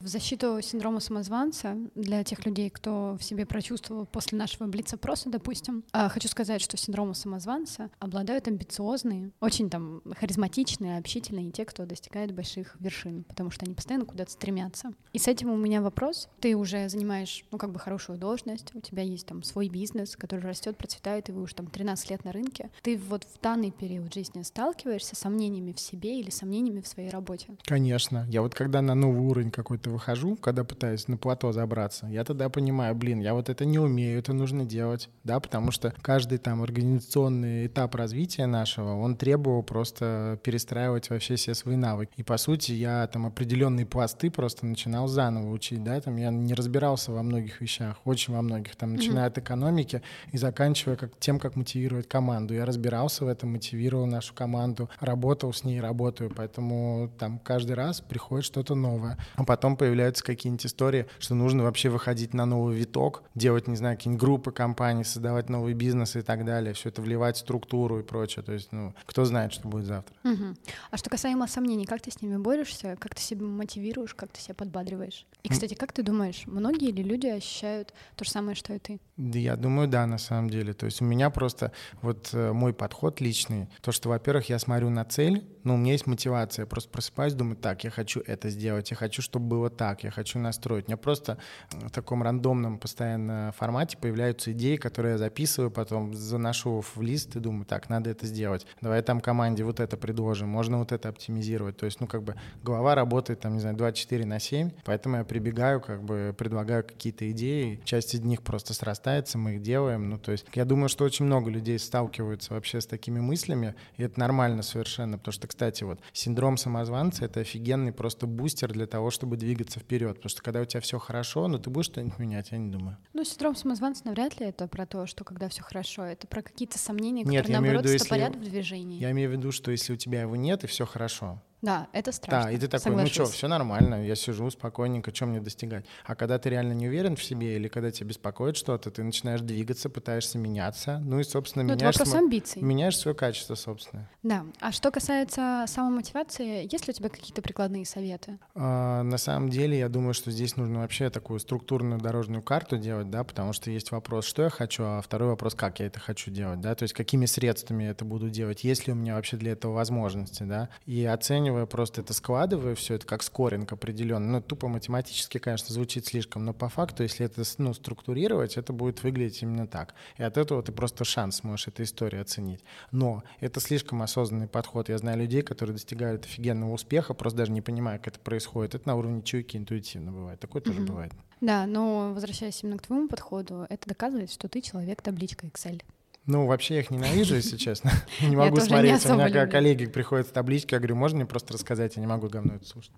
В 0.00 0.06
защиту 0.06 0.58
синдрома 0.62 0.98
самозванца 1.00 1.76
для 1.94 2.24
тех 2.24 2.46
людей, 2.46 2.70
кто 2.70 3.18
в 3.20 3.22
себе 3.22 3.44
прочувствовал 3.44 4.06
после 4.06 4.38
нашего 4.38 4.66
блиц-опроса, 4.66 5.28
допустим, 5.28 5.84
а, 5.92 6.08
хочу 6.08 6.26
сказать, 6.26 6.62
что 6.62 6.78
синдромом 6.78 7.12
самозванца 7.12 7.90
обладают 7.98 8.48
амбициозные, 8.48 9.30
очень 9.40 9.68
там 9.68 10.00
харизматичные, 10.16 10.96
общительные 10.96 11.50
те, 11.50 11.66
кто 11.66 11.84
достигает 11.84 12.32
больших 12.32 12.76
вершин, 12.80 13.24
потому 13.24 13.50
что 13.50 13.66
они 13.66 13.74
постоянно 13.74 14.06
куда-то 14.06 14.30
стремятся. 14.30 14.94
И 15.12 15.18
с 15.18 15.28
этим 15.28 15.50
у 15.50 15.56
меня 15.58 15.82
вопрос. 15.82 16.30
Ты 16.40 16.56
уже 16.56 16.88
занимаешь, 16.88 17.44
ну, 17.52 17.58
как 17.58 17.70
бы 17.70 17.78
хорошую 17.78 18.18
должность, 18.18 18.74
у 18.74 18.80
тебя 18.80 19.02
есть 19.02 19.26
там 19.26 19.42
свой 19.42 19.68
бизнес, 19.68 20.16
который 20.16 20.46
растет, 20.46 20.78
процветает, 20.78 21.28
и 21.28 21.32
вы 21.32 21.42
уже 21.42 21.54
там 21.54 21.66
13 21.66 22.08
лет 22.08 22.24
на 22.24 22.32
рынке. 22.32 22.70
Ты 22.80 22.96
вот 22.96 23.24
в 23.24 23.38
данный 23.42 23.70
период 23.70 24.14
жизни 24.14 24.40
сталкиваешься 24.40 25.14
с 25.14 25.18
сомнениями 25.18 25.72
в 25.72 25.80
себе 25.80 26.18
или 26.20 26.30
сомнениями 26.30 26.80
в 26.80 26.88
своей 26.88 27.10
работе? 27.10 27.48
Конечно. 27.64 28.26
Я 28.30 28.40
вот 28.40 28.54
когда 28.54 28.80
на 28.80 28.94
новый 28.94 29.20
уровень 29.20 29.50
какой-то 29.50 29.89
выхожу, 29.90 30.36
когда 30.36 30.64
пытаюсь 30.64 31.08
на 31.08 31.16
плато 31.16 31.52
забраться, 31.52 32.06
я 32.06 32.24
тогда 32.24 32.48
понимаю, 32.48 32.94
блин, 32.94 33.20
я 33.20 33.34
вот 33.34 33.48
это 33.48 33.64
не 33.64 33.78
умею, 33.78 34.18
это 34.18 34.32
нужно 34.32 34.64
делать, 34.64 35.08
да, 35.24 35.40
потому 35.40 35.70
что 35.70 35.92
каждый 36.02 36.38
там 36.38 36.62
организационный 36.62 37.66
этап 37.66 37.94
развития 37.94 38.46
нашего, 38.46 38.94
он 38.94 39.16
требовал 39.16 39.62
просто 39.62 40.38
перестраивать 40.42 41.10
вообще 41.10 41.36
все 41.36 41.54
свои 41.54 41.76
навыки. 41.76 42.12
И 42.16 42.22
по 42.22 42.36
сути 42.36 42.72
я 42.72 43.06
там 43.06 43.26
определенные 43.26 43.86
пласты 43.86 44.30
просто 44.30 44.66
начинал 44.66 45.08
заново 45.08 45.50
учить, 45.50 45.82
да, 45.82 46.00
там 46.00 46.16
я 46.16 46.30
не 46.30 46.54
разбирался 46.54 47.12
во 47.12 47.22
многих 47.22 47.60
вещах, 47.60 47.96
очень 48.04 48.34
во 48.34 48.42
многих, 48.42 48.76
там, 48.76 48.94
начиная 48.94 49.26
от 49.26 49.38
экономики 49.38 50.02
и 50.32 50.38
заканчивая 50.38 50.96
как, 50.96 51.18
тем, 51.18 51.38
как 51.38 51.56
мотивировать 51.56 52.08
команду. 52.08 52.54
Я 52.54 52.64
разбирался 52.64 53.24
в 53.24 53.28
этом, 53.28 53.52
мотивировал 53.52 54.06
нашу 54.06 54.34
команду, 54.34 54.88
работал 55.00 55.52
с 55.52 55.64
ней, 55.64 55.80
работаю, 55.80 56.32
поэтому 56.34 57.10
там 57.18 57.38
каждый 57.38 57.72
раз 57.72 58.00
приходит 58.00 58.44
что-то 58.44 58.74
новое. 58.74 59.18
А 59.34 59.44
потом 59.44 59.76
появляются 59.80 60.22
какие-нибудь 60.22 60.66
истории, 60.66 61.06
что 61.20 61.34
нужно 61.34 61.62
вообще 61.62 61.88
выходить 61.88 62.34
на 62.34 62.44
новый 62.44 62.76
виток, 62.76 63.22
делать, 63.34 63.66
не 63.66 63.76
знаю, 63.76 63.96
какие-нибудь 63.96 64.20
группы 64.20 64.52
компаний, 64.52 65.04
создавать 65.04 65.48
новый 65.48 65.72
бизнес 65.72 66.16
и 66.16 66.20
так 66.20 66.44
далее, 66.44 66.74
все 66.74 66.90
это 66.90 67.00
вливать 67.00 67.36
в 67.36 67.38
структуру 67.38 67.98
и 67.98 68.02
прочее. 68.02 68.42
То 68.42 68.52
есть, 68.52 68.72
ну, 68.72 68.94
кто 69.06 69.24
знает, 69.24 69.54
что 69.54 69.68
будет 69.68 69.86
завтра. 69.86 70.14
Мгм. 70.22 70.54
А 70.90 70.96
что 70.98 71.08
касаемо 71.08 71.48
сомнений, 71.48 71.86
как 71.86 72.02
ты 72.02 72.10
с 72.10 72.20
ними 72.20 72.36
борешься, 72.36 72.94
как 73.00 73.14
ты 73.14 73.22
себя 73.22 73.46
мотивируешь, 73.46 74.12
как 74.12 74.32
ты 74.32 74.40
себя 74.42 74.54
подбадриваешь? 74.54 75.24
И, 75.44 75.48
кстати, 75.48 75.72
как 75.72 75.94
ты 75.94 76.02
думаешь, 76.02 76.42
многие 76.44 76.92
ли 76.92 77.02
люди 77.02 77.28
ощущают 77.28 77.94
то 78.16 78.26
же 78.26 78.30
самое, 78.30 78.54
что 78.54 78.74
и 78.74 78.78
ты? 78.78 79.00
Да, 79.16 79.38
я 79.38 79.56
думаю, 79.56 79.88
да, 79.88 80.06
на 80.06 80.18
самом 80.18 80.50
деле. 80.50 80.74
То 80.74 80.84
есть 80.84 81.00
у 81.00 81.06
меня 81.06 81.30
просто 81.30 81.72
вот 82.02 82.28
э, 82.34 82.52
мой 82.52 82.74
подход 82.74 83.22
личный, 83.22 83.68
то, 83.80 83.92
что, 83.92 84.10
во-первых, 84.10 84.50
я 84.50 84.58
смотрю 84.58 84.90
на 84.90 85.06
цель, 85.06 85.42
но 85.64 85.74
у 85.74 85.76
меня 85.76 85.92
есть 85.92 86.06
мотивация. 86.06 86.64
Я 86.64 86.66
просто 86.66 86.90
просыпаюсь, 86.90 87.34
думаю, 87.34 87.56
так, 87.56 87.84
я 87.84 87.90
хочу 87.90 88.20
это 88.26 88.50
сделать, 88.50 88.90
я 88.90 88.96
хочу, 88.96 89.22
чтобы 89.22 89.46
было 89.46 89.70
так, 89.70 90.04
я 90.04 90.10
хочу 90.10 90.38
настроить. 90.38 90.86
У 90.86 90.88
меня 90.88 90.96
просто 90.96 91.38
в 91.70 91.90
таком 91.90 92.22
рандомном 92.22 92.78
постоянно 92.78 93.52
формате 93.56 93.96
появляются 93.98 94.52
идеи, 94.52 94.76
которые 94.76 95.12
я 95.12 95.18
записываю, 95.18 95.70
потом 95.70 96.14
заношу 96.14 96.82
в 96.82 97.00
лист 97.02 97.36
и 97.36 97.40
думаю, 97.40 97.64
так, 97.64 97.88
надо 97.88 98.10
это 98.10 98.26
сделать. 98.26 98.66
Давай 98.80 99.02
там 99.02 99.20
команде 99.20 99.64
вот 99.64 99.80
это 99.80 99.96
предложим, 99.96 100.48
можно 100.48 100.78
вот 100.78 100.92
это 100.92 101.08
оптимизировать. 101.08 101.76
То 101.76 101.86
есть, 101.86 102.00
ну, 102.00 102.06
как 102.06 102.22
бы 102.22 102.34
голова 102.62 102.94
работает, 102.94 103.40
там, 103.40 103.54
не 103.54 103.60
знаю, 103.60 103.76
24 103.76 104.24
на 104.24 104.40
7, 104.40 104.70
поэтому 104.84 105.16
я 105.16 105.24
прибегаю, 105.24 105.80
как 105.80 106.02
бы 106.02 106.34
предлагаю 106.36 106.84
какие-то 106.84 107.30
идеи, 107.30 107.80
часть 107.84 108.14
из 108.14 108.20
них 108.20 108.42
просто 108.42 108.74
срастается, 108.74 109.38
мы 109.38 109.56
их 109.56 109.62
делаем. 109.62 110.08
Ну, 110.10 110.18
то 110.18 110.32
есть, 110.32 110.46
я 110.54 110.64
думаю, 110.64 110.88
что 110.88 111.04
очень 111.04 111.24
много 111.24 111.50
людей 111.50 111.78
сталкиваются 111.78 112.54
вообще 112.54 112.80
с 112.80 112.86
такими 112.86 113.20
мыслями, 113.20 113.74
и 113.96 114.02
это 114.02 114.18
нормально 114.18 114.62
совершенно, 114.62 115.18
потому 115.18 115.32
что, 115.32 115.46
кстати, 115.50 115.84
вот 115.84 116.00
синдром 116.12 116.56
самозванца— 116.56 117.24
это 117.26 117.40
офигенный 117.40 117.92
просто 117.92 118.26
бустер 118.26 118.72
для 118.72 118.86
того, 118.86 119.10
чтобы 119.10 119.36
двигаться 119.36 119.80
вперед, 119.80 120.14
потому 120.16 120.30
что 120.30 120.42
когда 120.42 120.60
у 120.60 120.64
тебя 120.64 120.80
все 120.80 120.98
хорошо, 120.98 121.48
ну, 121.48 121.58
ты 121.58 121.68
будешь 121.68 121.86
что-нибудь 121.86 122.18
менять, 122.18 122.52
я 122.52 122.58
не 122.58 122.70
думаю. 122.70 122.96
Ну, 123.12 123.24
синдром 123.24 123.56
самозванца 123.56 124.02
навряд 124.06 124.38
ли 124.40 124.46
это 124.46 124.68
про 124.68 124.86
то, 124.86 125.06
что 125.06 125.24
когда 125.24 125.48
все 125.48 125.62
хорошо, 125.62 126.04
это 126.04 126.26
про 126.26 126.42
какие-то 126.42 126.78
сомнения, 126.78 127.24
Нет, 127.24 127.42
которые, 127.42 127.52
я 127.54 127.58
имею 127.58 127.60
в 127.60 127.64
наоборот, 127.74 127.82
виду, 127.84 127.92
если- 127.92 128.06
стопорят 128.06 128.36
в 128.36 128.40
движении. 128.50 129.00
Я 129.00 129.10
имею 129.10 129.28
в 129.28 129.32
виду, 129.32 129.52
что 129.52 129.70
если 129.70 129.92
у 129.92 129.96
тебя 129.96 130.22
его 130.22 130.36
нет, 130.36 130.64
и 130.64 130.66
все 130.66 130.86
хорошо, 130.86 131.42
Да, 131.62 131.88
это 131.92 132.12
страшно. 132.12 132.44
Да, 132.44 132.50
и 132.50 132.58
ты 132.58 132.68
такой, 132.68 132.92
ну 132.92 133.06
что, 133.06 133.14
соглашусь. 133.14 133.34
все 133.36 133.48
нормально, 133.48 134.04
я 134.06 134.14
сижу 134.14 134.48
спокойненько, 134.50 135.12
чем 135.12 135.30
мне 135.30 135.40
достигать? 135.40 135.84
А 136.04 136.14
когда 136.14 136.38
ты 136.38 136.48
реально 136.50 136.72
не 136.72 136.88
уверен 136.88 137.16
в 137.16 137.22
себе 137.22 137.56
или 137.56 137.68
когда 137.68 137.90
тебя 137.90 138.08
беспокоит 138.08 138.56
что-то, 138.56 138.90
ты 138.90 139.02
начинаешь 139.02 139.40
двигаться, 139.40 139.90
пытаешься 139.90 140.38
меняться, 140.38 140.98
ну 141.04 141.20
и, 141.20 141.22
собственно, 141.24 141.64
Ну, 141.64 141.70
это 141.74 141.78
меняешь, 141.80 141.96
вопрос 141.98 142.14
смо- 142.14 142.18
амбиций. 142.18 142.62
меняешь 142.62 142.96
свое 142.98 143.14
качество 143.14 143.54
собственное. 143.54 144.08
Да. 144.22 144.44
А 144.60 144.72
что 144.72 144.90
касается 144.90 145.64
самомотивации, 145.66 146.62
есть 146.70 146.86
ли 146.86 146.92
у 146.92 146.94
тебя 146.94 147.08
какие-то 147.08 147.42
прикладные 147.42 147.84
советы? 147.84 148.38
А, 148.54 149.02
на 149.02 149.18
самом 149.18 149.50
деле, 149.50 149.78
я 149.78 149.88
думаю, 149.88 150.14
что 150.14 150.30
здесь 150.30 150.56
нужно 150.56 150.80
вообще 150.80 151.10
такую 151.10 151.40
структурную 151.40 152.00
дорожную 152.00 152.42
карту 152.42 152.78
делать, 152.78 153.10
да, 153.10 153.24
потому 153.24 153.52
что 153.52 153.70
есть 153.70 153.90
вопрос, 153.90 154.24
что 154.24 154.42
я 154.44 154.50
хочу, 154.50 154.82
а 154.84 155.00
второй 155.02 155.28
вопрос, 155.30 155.54
как 155.54 155.80
я 155.80 155.86
это 155.86 156.00
хочу 156.00 156.30
делать, 156.30 156.60
да, 156.60 156.74
то 156.74 156.84
есть 156.84 156.94
какими 156.94 157.26
средствами 157.26 157.84
я 157.84 157.90
это 157.90 158.04
буду 158.04 158.30
делать, 158.30 158.64
есть 158.64 158.86
ли 158.86 158.92
у 158.92 158.96
меня 158.96 159.14
вообще 159.16 159.36
для 159.36 159.52
этого 159.52 159.72
возможности, 159.74 160.42
да, 160.44 160.68
и 160.86 161.04
оценивая 161.50 161.66
просто 161.66 162.00
это, 162.00 162.14
складывая 162.14 162.74
все 162.74 162.94
это 162.94 163.06
как 163.06 163.22
скоринг 163.22 163.72
определенный, 163.72 164.28
ну, 164.28 164.40
тупо 164.40 164.68
математически, 164.68 165.38
конечно, 165.38 165.72
звучит 165.74 166.06
слишком, 166.06 166.44
но 166.44 166.52
по 166.52 166.68
факту, 166.68 167.02
если 167.02 167.26
это, 167.26 167.42
ну, 167.58 167.74
структурировать, 167.74 168.56
это 168.56 168.72
будет 168.72 169.02
выглядеть 169.02 169.42
именно 169.42 169.66
так, 169.66 169.94
и 170.18 170.22
от 170.22 170.36
этого 170.36 170.62
ты 170.62 170.72
просто 170.72 171.04
шанс 171.04 171.42
можешь 171.44 171.68
этой 171.68 171.84
истории 171.84 172.20
оценить, 172.20 172.62
но 172.92 173.22
это 173.40 173.60
слишком 173.60 174.02
осознанный 174.02 174.48
подход, 174.48 174.88
я 174.88 174.98
знаю 174.98 175.18
людей, 175.18 175.42
которые 175.42 175.74
достигают 175.74 176.24
офигенного 176.24 176.72
успеха, 176.72 177.14
просто 177.14 177.38
даже 177.38 177.52
не 177.52 177.62
понимая, 177.62 177.98
как 177.98 178.08
это 178.14 178.20
происходит, 178.20 178.74
это 178.74 178.88
на 178.88 178.96
уровне 178.96 179.22
чуйки 179.22 179.56
интуитивно 179.56 180.12
бывает, 180.12 180.40
такое 180.40 180.62
тоже 180.62 180.80
бывает. 180.80 181.12
Да, 181.40 181.66
но 181.66 182.12
возвращаясь 182.12 182.62
именно 182.62 182.78
к 182.78 182.82
твоему 182.82 183.08
подходу, 183.08 183.66
это 183.68 183.88
доказывает, 183.88 184.30
что 184.30 184.48
ты 184.48 184.60
человек 184.60 185.00
табличка 185.02 185.46
Excel. 185.46 185.82
Ну, 186.26 186.46
вообще 186.46 186.74
я 186.74 186.80
их 186.80 186.90
ненавижу, 186.90 187.34
если 187.34 187.56
честно. 187.56 187.90
Не 188.20 188.36
могу 188.36 188.56
смотреть. 188.60 189.04
У 189.06 189.14
меня 189.14 189.46
коллеги 189.46 189.86
приходят 189.86 190.28
с 190.28 190.30
табличкой, 190.30 190.76
я 190.76 190.80
говорю, 190.80 190.96
можно 190.96 191.16
мне 191.16 191.26
просто 191.26 191.54
рассказать, 191.54 191.96
я 191.96 192.00
не 192.00 192.06
могу 192.06 192.28
говно 192.28 192.54
это 192.54 192.66
слушать. 192.66 192.92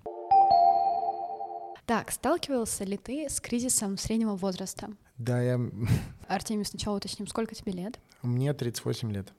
Так, 1.87 2.11
сталкивался 2.11 2.85
ли 2.85 2.97
ты 2.97 3.29
с 3.29 3.41
кризисом 3.41 3.99
среднего 3.99 4.37
возраста? 4.37 4.91
Да, 5.19 5.43
я... 5.43 5.61
Артемий, 6.29 6.65
сначала 6.65 6.97
уточним, 6.97 7.27
сколько 7.27 7.55
тебе 7.55 7.73
лет? 7.73 7.99
мне 8.23 8.53
38 8.53 9.13
лет. 9.13 9.33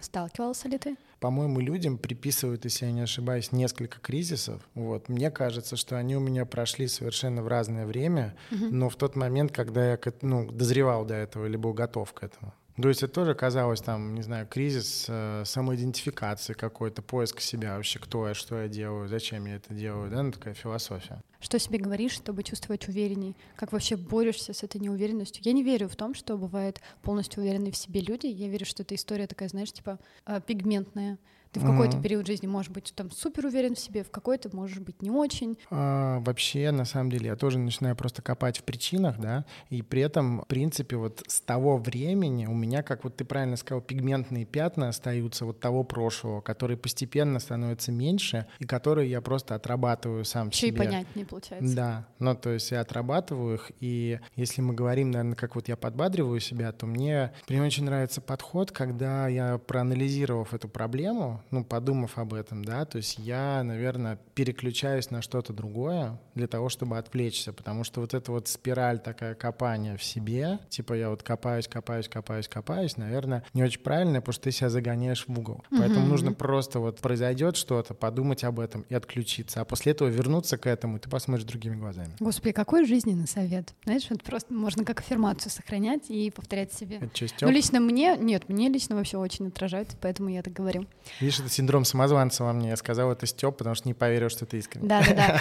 Сталкивался 0.00 0.68
ли 0.68 0.78
ты? 0.78 0.96
По-моему, 1.20 1.60
людям 1.60 1.98
приписывают, 1.98 2.64
если 2.64 2.86
я 2.86 2.92
не 2.92 3.02
ошибаюсь, 3.02 3.52
несколько 3.52 4.00
кризисов. 4.00 4.60
Вот. 4.74 5.08
Мне 5.08 5.30
кажется, 5.30 5.76
что 5.76 5.96
они 5.96 6.16
у 6.16 6.20
меня 6.20 6.44
прошли 6.44 6.88
совершенно 6.88 7.42
в 7.42 7.48
разное 7.48 7.86
время, 7.86 8.34
но 8.50 8.88
в 8.88 8.96
тот 8.96 9.14
момент, 9.14 9.52
когда 9.52 9.92
я 9.92 9.98
ну, 10.22 10.50
дозревал 10.50 11.04
до 11.04 11.14
этого 11.14 11.46
или 11.46 11.56
был 11.56 11.74
готов 11.74 12.12
к 12.12 12.24
этому. 12.24 12.52
То 12.80 12.88
есть 12.88 13.02
это 13.02 13.12
тоже 13.12 13.34
казалось 13.34 13.80
там, 13.80 14.14
не 14.14 14.22
знаю, 14.22 14.46
кризис 14.46 15.06
э, 15.08 15.42
самоидентификации 15.44 16.54
какой-то, 16.54 17.02
поиск 17.02 17.40
себя 17.40 17.76
вообще, 17.76 17.98
кто 17.98 18.28
я, 18.28 18.34
что 18.34 18.60
я 18.62 18.68
делаю, 18.68 19.08
зачем 19.08 19.44
я 19.44 19.56
это 19.56 19.74
делаю, 19.74 20.10
да, 20.10 20.22
ну 20.22 20.32
такая 20.32 20.54
философия. 20.54 21.22
Что 21.40 21.58
себе 21.58 21.78
говоришь, 21.78 22.12
чтобы 22.12 22.42
чувствовать 22.44 22.88
уверенней? 22.88 23.36
Как 23.56 23.72
вообще 23.72 23.96
борешься 23.96 24.54
с 24.54 24.62
этой 24.62 24.80
неуверенностью? 24.80 25.42
Я 25.44 25.52
не 25.52 25.62
верю 25.62 25.88
в 25.88 25.96
том, 25.96 26.14
что 26.14 26.38
бывают 26.38 26.80
полностью 27.02 27.42
уверенные 27.42 27.72
в 27.72 27.76
себе 27.76 28.00
люди. 28.00 28.26
Я 28.26 28.48
верю, 28.48 28.64
что 28.64 28.84
эта 28.84 28.94
история 28.94 29.26
такая, 29.26 29.48
знаешь, 29.48 29.72
типа 29.72 29.98
э, 30.24 30.40
пигментная. 30.46 31.18
Ты 31.52 31.60
в 31.60 31.66
какой-то 31.66 31.98
mm-hmm. 31.98 32.02
период 32.02 32.26
жизни 32.26 32.46
можешь 32.46 32.70
быть 32.70 32.94
там 32.96 33.10
супер 33.10 33.44
уверен 33.44 33.74
в 33.74 33.78
себе, 33.78 34.04
в 34.04 34.10
какой-то 34.10 34.54
можешь 34.56 34.78
быть 34.78 35.02
не 35.02 35.10
очень. 35.10 35.58
А, 35.70 36.20
вообще, 36.20 36.70
на 36.70 36.86
самом 36.86 37.10
деле, 37.10 37.26
я 37.26 37.36
тоже 37.36 37.58
начинаю 37.58 37.94
просто 37.94 38.22
копать 38.22 38.58
в 38.58 38.62
причинах, 38.62 39.18
да, 39.18 39.44
и 39.68 39.82
при 39.82 40.00
этом, 40.00 40.40
в 40.40 40.46
принципе, 40.46 40.96
вот 40.96 41.22
с 41.26 41.42
того 41.42 41.76
времени 41.76 42.46
у 42.46 42.54
меня, 42.54 42.82
как 42.82 43.04
вот 43.04 43.16
ты 43.16 43.26
правильно 43.26 43.56
сказал, 43.56 43.82
пигментные 43.82 44.46
пятна 44.46 44.88
остаются 44.88 45.44
вот 45.44 45.60
того 45.60 45.84
прошлого, 45.84 46.40
которые 46.40 46.78
постепенно 46.78 47.38
становятся 47.38 47.92
меньше, 47.92 48.46
и 48.58 48.64
которые 48.64 49.10
я 49.10 49.20
просто 49.20 49.54
отрабатываю 49.54 50.24
сам 50.24 50.48
Еще 50.48 50.68
себе. 50.68 50.70
и 50.70 50.78
понять 50.78 51.06
не 51.14 51.26
получается. 51.26 51.76
Да, 51.76 52.06
ну 52.18 52.34
то 52.34 52.48
есть 52.48 52.70
я 52.70 52.80
отрабатываю 52.80 53.56
их, 53.56 53.72
и 53.80 54.20
если 54.36 54.62
мы 54.62 54.72
говорим, 54.72 55.10
наверное, 55.10 55.36
как 55.36 55.54
вот 55.54 55.68
я 55.68 55.76
подбадриваю 55.76 56.40
себя, 56.40 56.72
то 56.72 56.86
мне, 56.86 57.32
мне 57.46 57.62
очень 57.62 57.84
нравится 57.84 58.22
подход, 58.22 58.72
когда 58.72 59.28
я, 59.28 59.58
проанализировав 59.58 60.54
эту 60.54 60.68
проблему, 60.68 61.41
ну, 61.50 61.64
подумав 61.64 62.18
об 62.18 62.34
этом, 62.34 62.64
да, 62.64 62.84
то 62.84 62.98
есть 62.98 63.18
я, 63.18 63.62
наверное, 63.62 64.18
переключаюсь 64.34 65.10
на 65.10 65.22
что-то 65.22 65.52
другое 65.52 66.18
для 66.34 66.46
того, 66.46 66.68
чтобы 66.68 66.98
отвлечься, 66.98 67.52
потому 67.52 67.84
что 67.84 68.00
вот 68.00 68.14
эта 68.14 68.32
вот 68.32 68.48
спираль 68.48 68.98
такая 68.98 69.34
копания 69.34 69.96
в 69.96 70.02
себе, 70.02 70.58
типа 70.68 70.94
я 70.94 71.10
вот 71.10 71.22
копаюсь, 71.22 71.68
копаюсь, 71.68 72.08
копаюсь, 72.08 72.48
копаюсь, 72.48 72.96
наверное, 72.96 73.44
не 73.54 73.62
очень 73.62 73.80
правильно, 73.80 74.20
потому 74.20 74.34
что 74.34 74.44
ты 74.44 74.52
себя 74.52 74.70
загоняешь 74.70 75.26
в 75.26 75.38
угол. 75.38 75.64
Mm-hmm. 75.70 75.78
Поэтому 75.78 76.06
нужно 76.06 76.32
просто 76.32 76.78
вот 76.78 76.98
произойдет 77.00 77.56
что-то, 77.56 77.94
подумать 77.94 78.44
об 78.44 78.60
этом 78.60 78.82
и 78.88 78.94
отключиться, 78.94 79.60
а 79.60 79.64
после 79.64 79.92
этого 79.92 80.08
вернуться 80.08 80.58
к 80.58 80.66
этому, 80.66 80.96
и 80.96 81.00
ты 81.00 81.10
посмотришь 81.10 81.46
другими 81.46 81.76
глазами. 81.76 82.10
Господи, 82.20 82.52
какой 82.52 82.86
жизненный 82.86 83.26
совет. 83.26 83.74
Знаешь, 83.84 84.06
вот 84.10 84.22
просто 84.22 84.52
можно 84.54 84.84
как 84.84 85.00
аффирмацию 85.00 85.50
сохранять 85.50 86.10
и 86.10 86.30
повторять 86.30 86.72
себе. 86.72 86.96
Это 86.96 87.26
что, 87.26 87.46
Ну, 87.46 87.52
лично 87.52 87.80
мне, 87.80 88.16
нет, 88.18 88.48
мне 88.48 88.68
лично 88.68 88.96
вообще 88.96 89.18
очень 89.18 89.48
отражает, 89.48 89.88
поэтому 90.00 90.28
я 90.28 90.42
так 90.42 90.52
говорю. 90.52 90.86
Видишь, 91.32 91.46
это 91.46 91.54
синдром 91.54 91.86
самозванца 91.86 92.44
во 92.44 92.52
мне. 92.52 92.68
Я 92.68 92.76
сказал 92.76 93.10
это 93.10 93.24
Степ, 93.24 93.56
потому 93.56 93.74
что 93.74 93.88
не 93.88 93.94
поверил, 93.94 94.28
что 94.28 94.44
ты 94.44 94.58
искренне. 94.58 94.86
Да, 94.86 95.02
да, 95.02 95.14
да. 95.14 95.40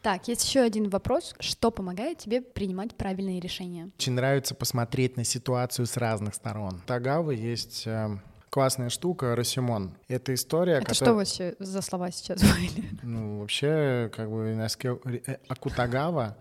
Так, 0.00 0.28
есть 0.28 0.46
еще 0.46 0.60
один 0.60 0.88
вопрос. 0.88 1.34
Что 1.40 1.72
помогает 1.72 2.18
тебе 2.18 2.40
принимать 2.40 2.94
правильные 2.94 3.40
решения? 3.40 3.90
Очень 3.98 4.12
нравится 4.12 4.54
посмотреть 4.54 5.16
на 5.16 5.24
ситуацию 5.24 5.86
с 5.86 5.96
разных 5.96 6.36
сторон. 6.36 6.80
Тагавы 6.86 7.34
есть 7.34 7.82
э, 7.88 8.16
классная 8.48 8.90
штука 8.90 9.34
Росимон. 9.34 9.96
Это 10.06 10.34
история, 10.34 10.74
Это 10.74 10.94
которая... 10.94 10.94
что 10.94 11.14
вообще 11.14 11.56
за 11.58 11.82
слова 11.82 12.12
сейчас 12.12 12.40
были? 12.42 12.88
Ну, 13.02 13.40
вообще, 13.40 14.08
как 14.14 14.30
бы, 14.30 14.54
на 14.54 14.68
э, 14.68 15.36
Акутагава 15.48 16.36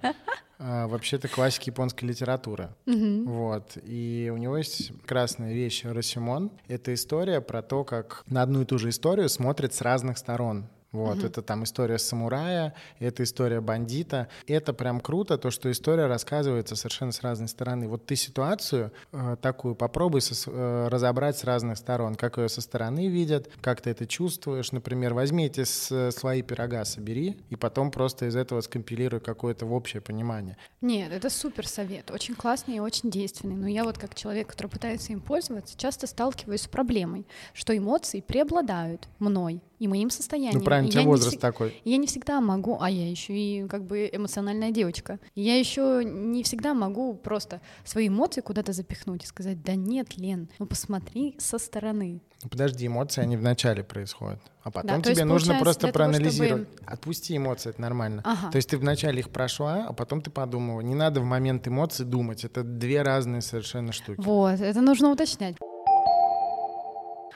вообще-то 0.60 1.28
классика 1.28 1.66
японской 1.68 2.06
литературы. 2.06 2.70
Мгм. 2.86 3.26
Вот. 3.26 3.78
И 3.84 4.30
у 4.34 4.38
него 4.38 4.58
есть 4.58 4.92
красная 5.06 5.54
вещь 5.54 5.84
Росимон. 5.86 6.52
Это 6.68 6.94
история 6.94 7.42
про 7.42 7.62
то, 7.62 7.84
как 7.84 8.24
на 8.28 8.42
одну 8.44 8.62
и 8.62 8.66
ту 8.66 8.78
же 8.78 8.90
историю 8.90 9.30
смотрят 9.30 9.74
с 9.74 9.82
разных 9.82 10.18
сторон. 10.18 10.68
Вот, 10.92 11.18
Мгм. 11.18 11.28
это 11.28 11.42
там 11.44 11.64
история 11.64 12.00
самурая, 12.00 12.74
это 13.00 13.22
история 13.24 13.62
бандита. 13.62 14.28
Это 14.48 14.74
прям 14.74 15.00
круто, 15.00 15.38
то, 15.38 15.52
что 15.52 15.72
история 15.72 16.08
рассказывается 16.08 16.76
совершенно 16.76 17.12
с 17.12 17.22
разной 17.22 17.48
стороны. 17.48 17.88
Вот 17.88 18.06
ты 18.08 18.16
ситуацию 18.16 18.92
э, 19.12 19.36
такую 19.42 19.76
попробуй 19.76 20.22
сос- 20.22 20.50
э, 20.52 20.88
разобрать 20.88 21.38
с 21.38 21.44
разных 21.44 21.78
сторон, 21.78 22.16
как 22.16 22.38
ее 22.38 22.50
со 22.50 22.62
стороны 22.62 23.08
видят, 23.08 23.50
как 23.62 23.82
ты 23.82 23.92
это 23.92 24.08
чувствуешь. 24.08 24.72
Например, 24.72 25.14
возьми 25.14 25.46
эти 25.46 25.64
с- 25.64 26.12
слои 26.12 26.42
пирога, 26.42 26.84
собери, 26.86 27.38
и 27.50 27.56
потом 27.56 27.92
просто 27.92 28.26
из 28.26 28.36
этого 28.36 28.62
скомпилируй 28.62 29.20
какое-то 29.20 29.68
общее 29.68 30.02
понимание. 30.02 30.58
Нет, 30.82 31.12
это 31.12 31.30
супер 31.30 31.68
совет, 31.68 32.10
очень 32.10 32.34
классный 32.34 32.78
и 32.78 32.80
очень 32.80 33.12
действенный. 33.12 33.56
Но 33.56 33.68
я 33.68 33.84
вот 33.84 33.98
как 34.00 34.16
человек, 34.16 34.48
который 34.48 34.68
пытается 34.68 35.12
им 35.14 35.22
пользоваться, 35.22 35.78
часто 35.78 36.08
сталкиваюсь 36.08 36.62
с 36.64 36.68
проблемой, 36.68 37.28
что 37.54 37.78
эмоции 37.78 38.22
преобладают 38.22 39.08
мной 39.20 39.62
и 39.80 39.88
моим 39.88 40.10
состоянием. 40.10 40.60
Ну, 40.60 40.64
правильно, 40.66 40.90
не 41.00 41.06
возраст 41.06 41.38
всег- 41.38 41.40
такой. 41.40 41.82
Я 41.86 41.98
не 41.98 42.06
всегда 42.08 42.42
могу, 42.42 42.78
а 42.80 42.90
я 42.90 43.10
еще 43.10 43.34
и 43.34 43.68
как 43.68 43.86
бы 43.86 44.10
эмоциональная 44.12 44.72
девочка. 44.72 45.20
Я 45.36 45.58
еще 45.58 46.04
не 46.06 46.44
всегда 46.44 46.74
могу 46.74 47.14
просто 47.16 47.62
свои 47.86 48.10
эмоции 48.10 48.42
куда-то 48.42 48.74
запихнуть 48.74 49.24
и 49.24 49.28
сказать, 49.28 49.64
да 49.64 49.76
нет, 49.76 50.18
Лен, 50.18 50.50
ну 50.60 50.66
посмотри 50.66 51.36
со 51.40 51.58
стороны. 51.58 52.22
Ну, 52.44 52.50
Подожди, 52.50 52.88
эмоции, 52.88 53.22
они 53.22 53.36
вначале 53.36 53.84
происходят. 53.84 54.40
А 54.64 54.72
потом 54.72 55.02
то 55.02 55.10
есть, 55.10 55.20
тебе 55.20 55.26
нужно 55.26 55.58
просто 55.60 55.82
того, 55.82 55.94
проанализировать. 55.94 56.68
чтобы- 56.74 56.86
Отпусти 56.94 57.36
эмоции, 57.38 57.70
это 57.72 57.82
нормально. 57.82 58.22
Ага. 58.26 58.50
То 58.52 58.56
есть 58.58 58.70
ты 58.70 58.78
вначале 58.78 59.20
их 59.20 59.30
прошла, 59.30 59.86
а 59.88 59.94
потом 59.94 60.22
ты 60.22 60.30
подумала. 60.30 60.80
Не 60.82 60.96
надо 60.96 61.20
в 61.22 61.26
момент 61.26 61.68
эмоций 61.68 62.06
думать. 62.06 62.44
Это 62.46 62.64
две 62.64 63.02
разные 63.02 63.42
совершенно 63.42 63.92
штуки. 63.92 64.22
Вот, 64.22 64.60
это 64.60 64.80
нужно 64.82 65.12
уточнять. 65.12 65.56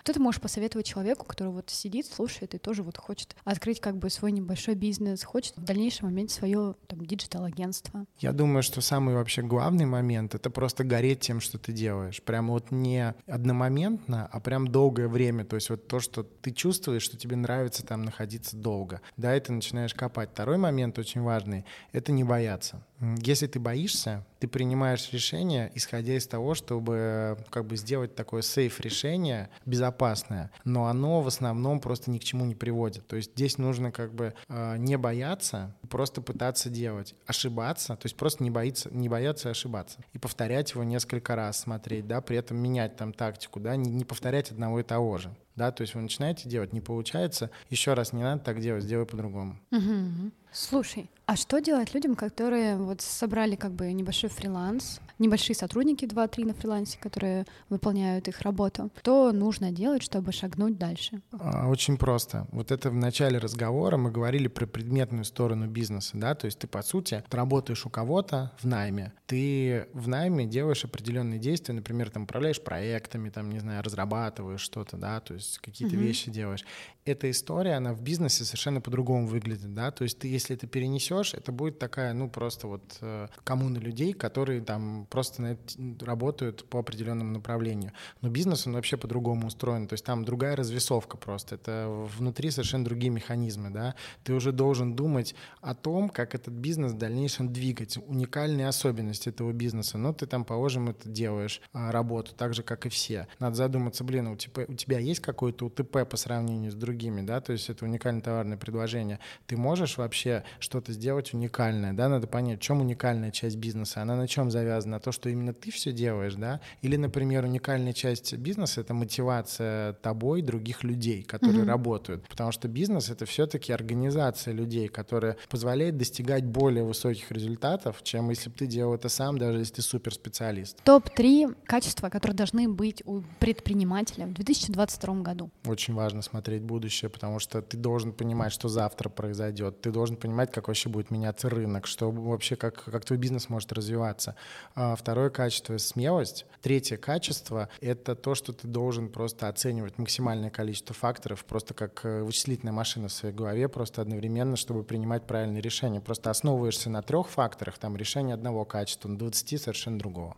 Что 0.03 0.11
ты 0.11 0.19
можешь 0.19 0.41
посоветовать 0.41 0.85
человеку, 0.85 1.25
который 1.25 1.53
вот 1.53 1.69
сидит, 1.69 2.05
слушает 2.07 2.53
и 2.53 2.57
тоже 2.57 2.83
вот 2.83 2.97
хочет 2.97 3.37
открыть 3.45 3.79
как 3.79 3.95
бы 3.95 4.09
свой 4.09 4.33
небольшой 4.33 4.75
бизнес, 4.75 5.23
хочет 5.23 5.55
в 5.55 5.63
дальнейшем 5.63 6.09
иметь 6.09 6.29
свое 6.29 6.75
там 6.87 7.05
digital-агентство? 7.05 8.03
Я 8.19 8.33
думаю, 8.33 8.63
что 8.63 8.81
самый 8.81 9.15
вообще 9.15 9.43
главный 9.43 9.85
момент— 9.85 10.35
это 10.35 10.49
просто 10.49 10.83
гореть 10.83 11.21
тем, 11.21 11.39
что 11.39 11.57
ты 11.57 11.71
делаешь. 11.71 12.21
Прямо 12.21 12.51
вот 12.51 12.69
не 12.69 13.15
одномоментно, 13.27 14.27
а 14.29 14.41
прям 14.41 14.67
долгое 14.67 15.07
время. 15.07 15.45
То 15.45 15.55
есть 15.55 15.69
вот 15.69 15.87
то, 15.87 16.01
что 16.01 16.23
ты 16.23 16.51
чувствуешь, 16.51 17.03
что 17.03 17.15
тебе 17.15 17.37
нравится 17.37 17.85
там 17.85 18.03
находиться 18.03 18.57
долго. 18.57 18.99
Да, 19.15 19.33
и 19.37 19.39
ты 19.39 19.53
начинаешь 19.53 19.93
копать. 19.93 20.31
Второй 20.31 20.57
момент 20.57 20.99
очень 20.99 21.21
важный— 21.21 21.63
это 21.93 22.11
не 22.11 22.25
бояться. 22.25 22.85
Если 23.21 23.47
ты 23.47 23.59
боишься, 23.59 24.25
ты 24.39 24.47
принимаешь 24.47 25.09
решение, 25.11 25.71
исходя 25.75 26.15
из 26.15 26.25
того, 26.25 26.53
чтобы 26.53 26.95
э, 26.97 27.35
как 27.49 27.65
бы 27.65 27.75
сделать 27.75 28.15
такое 28.15 28.41
сейф-решение, 28.41 29.49
безопасное, 29.65 30.51
но 30.63 30.87
оно 30.87 31.21
в 31.21 31.27
основном 31.27 31.79
просто 31.79 32.11
ни 32.11 32.17
к 32.17 32.23
чему 32.23 32.45
не 32.45 32.55
приводит. 32.55 33.05
То 33.07 33.17
есть 33.17 33.31
здесь 33.33 33.57
нужно 33.57 33.91
как 33.91 34.13
бы 34.13 34.33
э, 34.47 34.77
не 34.77 34.97
бояться, 34.97 35.75
просто 35.93 36.23
пытаться 36.23 36.71
делать, 36.71 37.13
ошибаться, 37.27 37.95
то 37.95 38.07
есть 38.07 38.15
просто 38.15 38.43
не, 38.43 38.49
боиться, 38.49 38.89
не 38.91 39.09
бояться 39.09 39.51
ошибаться 39.51 39.99
и 40.13 40.17
повторять 40.17 40.71
его 40.71 40.83
несколько 40.83 41.35
раз, 41.35 41.59
смотреть, 41.59 42.07
да, 42.07 42.19
при 42.19 42.35
этом 42.35 42.57
менять 42.57 42.95
там 42.95 43.13
тактику, 43.13 43.59
да, 43.59 43.75
не, 43.75 43.91
не 43.91 44.03
повторять 44.03 44.49
одного 44.49 44.79
и 44.79 44.83
того 44.83 45.19
же. 45.19 45.35
Да, 45.55 45.71
то 45.71 45.81
есть 45.81 45.93
вы 45.93 46.01
начинаете 46.01 46.49
делать, 46.49 46.73
не 46.73 46.81
получается, 46.81 47.51
еще 47.69 47.93
раз 47.93 48.11
не 48.11 48.23
надо 48.23 48.43
так 48.43 48.59
делать, 48.59 48.83
сделай 48.83 49.05
по-другому. 49.05 49.59
Мгм. 49.69 50.33
Слушай, 50.51 51.09
а 51.25 51.35
что 51.35 51.59
делать 51.59 51.93
людям, 51.93 52.15
которые 52.15 52.75
вот 52.77 53.01
собрали 53.01 53.55
как 53.55 53.71
бы 53.71 53.91
небольшой 53.91 54.29
фриланс, 54.29 54.99
небольшие 55.17 55.55
сотрудники 55.55 56.05
2-3 56.05 56.45
на 56.45 56.53
фрилансе, 56.53 56.99
которые 56.99 57.45
выполняют 57.69 58.27
их 58.27 58.41
работу? 58.41 58.91
Что 58.99 59.31
нужно 59.31 59.71
делать, 59.71 60.03
чтобы 60.03 60.31
шагнуть 60.31 60.77
дальше? 60.77 61.21
А, 61.31 61.69
Очень 61.69 61.97
просто. 61.97 62.45
Вот 62.51 62.71
это 62.71 62.89
в 62.89 62.95
начале 62.95 63.37
разговора 63.37 63.97
мы 63.97 64.11
говорили 64.11 64.47
про 64.47 64.67
предметную 64.67 65.23
сторону 65.23 65.67
бизнеса, 65.67 65.82
да, 66.19 66.35
то 66.35 66.45
есть 66.45 66.59
ты, 66.59 66.67
по 66.67 66.81
сути, 66.81 67.23
ты 67.29 67.37
работаешь 67.37 67.85
у 67.85 67.89
кого-то 67.89 68.51
в 68.59 68.65
найме, 68.67 69.13
ты 69.25 69.87
в 69.93 70.07
найме 70.07 70.45
делаешь 70.45 70.85
определенные 70.85 71.39
действия, 71.39 71.73
например, 71.73 72.09
там 72.09 72.23
управляешь 72.23 72.61
проектами, 72.61 73.29
там, 73.29 73.49
не 73.51 73.59
знаю, 73.59 73.83
разрабатываешь 73.83 74.61
что-то, 74.61 74.97
да, 74.97 75.19
то 75.19 75.33
есть 75.33 75.59
какие-то 75.59 75.95
Мгм. 75.95 76.05
вещи 76.05 76.31
делаешь. 76.31 76.65
Эта 77.05 77.29
история, 77.29 77.73
она 77.73 77.93
в 77.93 78.01
бизнесе 78.01 78.45
совершенно 78.45 78.79
по-другому 78.81 79.27
выглядит, 79.27 79.73
да, 79.73 79.91
то 79.91 80.03
есть 80.03 80.19
ты, 80.19 80.27
если 80.27 80.55
это 80.55 80.67
перенесешь, 80.67 81.33
это 81.33 81.51
будет 81.51 81.79
такая, 81.79 82.13
ну, 82.13 82.29
просто 82.29 82.67
вот 82.67 82.97
э, 83.01 83.27
коммуна 83.43 83.77
людей, 83.77 84.13
которые 84.13 84.61
там 84.61 85.07
просто 85.09 85.41
на 85.41 85.47
это 85.53 86.05
работают 86.05 86.67
по 86.69 86.79
определенному 86.79 87.31
направлению. 87.31 87.91
Но 88.21 88.29
бизнес, 88.29 88.65
он 88.67 88.73
вообще 88.73 88.97
по-другому 88.97 89.47
устроен. 89.47 89.87
То 89.87 89.93
есть 89.93 90.05
там 90.05 90.23
другая 90.23 90.55
развесовка 90.55 91.17
просто. 91.17 91.55
Это 91.55 91.87
внутри 92.17 92.51
совершенно 92.51 92.85
другие 92.85 93.11
механизмы, 93.11 93.69
да. 93.69 93.95
Ты 94.23 94.33
уже 94.33 94.51
должен 94.51 94.95
думать 94.95 95.35
о 95.61 95.72
том, 95.75 96.09
как 96.09 96.35
этот 96.35 96.53
бизнес 96.53 96.93
в 96.93 96.97
дальнейшем 96.97 97.51
двигать, 97.51 97.97
уникальные 97.97 98.67
особенности 98.67 99.29
этого 99.29 99.51
бизнеса. 99.51 99.97
Но 99.97 100.13
ты 100.13 100.25
там, 100.25 100.45
положим, 100.45 100.89
это 100.89 101.09
делаешь, 101.09 101.61
а, 101.73 101.91
работу, 101.91 102.33
так 102.35 102.53
же, 102.53 102.63
как 102.63 102.85
и 102.85 102.89
все. 102.89 103.27
Надо 103.39 103.55
задуматься, 103.55 104.03
блин, 104.03 104.27
у 104.27 104.35
тебя, 104.35 104.65
у 104.67 104.73
тебя 104.73 104.99
есть 104.99 105.19
какой-то 105.21 105.65
УТП 105.65 106.07
по 106.09 106.17
сравнению 106.17 106.71
с 106.71 106.75
другими, 106.75 107.21
да, 107.21 107.41
то 107.41 107.51
есть 107.53 107.69
это 107.69 107.85
уникальное 107.85 108.21
товарное 108.21 108.57
предложение. 108.57 109.19
Ты 109.47 109.57
можешь 109.57 109.97
вообще 109.97 110.43
что-то 110.59 110.91
сделать 110.93 111.33
уникальное, 111.33 111.93
да, 111.93 112.09
надо 112.09 112.27
понять, 112.27 112.59
в 112.59 112.63
чем 112.63 112.81
уникальная 112.81 113.31
часть 113.31 113.57
бизнеса, 113.57 114.01
она 114.01 114.15
на 114.15 114.27
чем 114.27 114.51
завязана, 114.51 114.97
на 114.97 114.99
то, 114.99 115.11
что 115.11 115.29
именно 115.29 115.53
ты 115.53 115.71
все 115.71 115.91
делаешь, 115.91 116.35
да, 116.35 116.61
или, 116.81 116.95
например, 116.97 117.45
уникальная 117.45 117.93
часть 117.93 118.33
бизнеса— 118.33 118.81
это 118.81 118.93
мотивация 118.93 119.93
тобой 119.93 120.41
других 120.41 120.83
людей, 120.83 121.23
которые 121.23 121.61
Мгм. 121.63 121.69
работают, 121.69 122.27
потому 122.27 122.51
что 122.51 122.67
бизнес— 122.67 123.09
это 123.11 123.25
все-таки 123.25 123.71
организация 123.73 124.53
людей, 124.53 124.87
которые 124.87 125.37
позволяет 125.53 125.97
достигать 125.97 126.43
более 126.45 126.83
высоких 126.83 127.31
результатов, 127.31 128.01
чем 128.01 128.31
если 128.31 128.49
бы 128.49 128.55
ты 128.55 128.65
делал 128.65 128.95
это 128.95 129.07
сам, 129.07 129.37
даже 129.37 129.59
если 129.59 129.75
ты 129.75 129.81
суперспециалист. 129.83 130.81
Топ-3 130.83 131.55
качества, 131.65 132.09
которые 132.09 132.35
должны 132.35 132.67
быть 132.67 133.03
у 133.05 133.21
предпринимателя 133.37 134.25
в 134.25 134.33
2022 134.33 135.21
году. 135.21 135.51
Очень 135.67 135.93
важно 135.93 136.23
смотреть 136.23 136.63
будущее, 136.63 137.11
потому 137.11 137.37
что 137.37 137.61
ты 137.61 137.77
должен 137.77 138.13
понимать, 138.13 138.51
что 138.51 138.67
завтра 138.67 139.09
произойдет. 139.09 139.79
Ты 139.79 139.91
должен 139.91 140.17
понимать, 140.17 140.51
как 140.51 140.69
вообще 140.69 140.89
будет 140.89 141.11
меняться 141.11 141.51
рынок, 141.51 141.85
что 141.85 142.09
вообще, 142.09 142.55
как, 142.55 142.85
как 142.85 143.05
твой 143.05 143.19
бизнес 143.19 143.47
может 143.47 143.71
развиваться. 143.73 144.35
А 144.73 144.95
второе 144.95 145.29
качество— 145.29 145.77
смелость. 145.77 146.47
Третье 146.63 146.97
качество— 146.97 147.69
это 147.79 148.15
то, 148.15 148.33
что 148.33 148.53
ты 148.53 148.67
должен 148.67 149.07
просто 149.07 149.49
оценивать 149.49 149.99
максимальное 149.99 150.49
количество 150.49 150.95
факторов, 150.95 151.45
просто 151.45 151.75
как 151.75 152.03
э, 152.05 152.23
вычислительная 152.23 152.73
машина 152.73 153.07
в 153.07 153.13
своей 153.13 153.35
голове, 153.35 153.69
просто 153.69 154.01
одновременно, 154.01 154.55
чтобы 154.55 154.83
принимать 154.83 155.27
правильные 155.27 155.42
решения. 155.51 156.01
Просто 156.01 156.29
основываешься 156.29 156.89
на 156.89 157.01
трех 157.01 157.29
факторах, 157.29 157.77
там 157.77 157.95
решение 157.95 158.33
одного 158.33 158.65
качества, 158.65 159.09
на 159.09 159.17
20 159.17 159.61
совершенно 159.61 159.99
другого. 159.99 160.37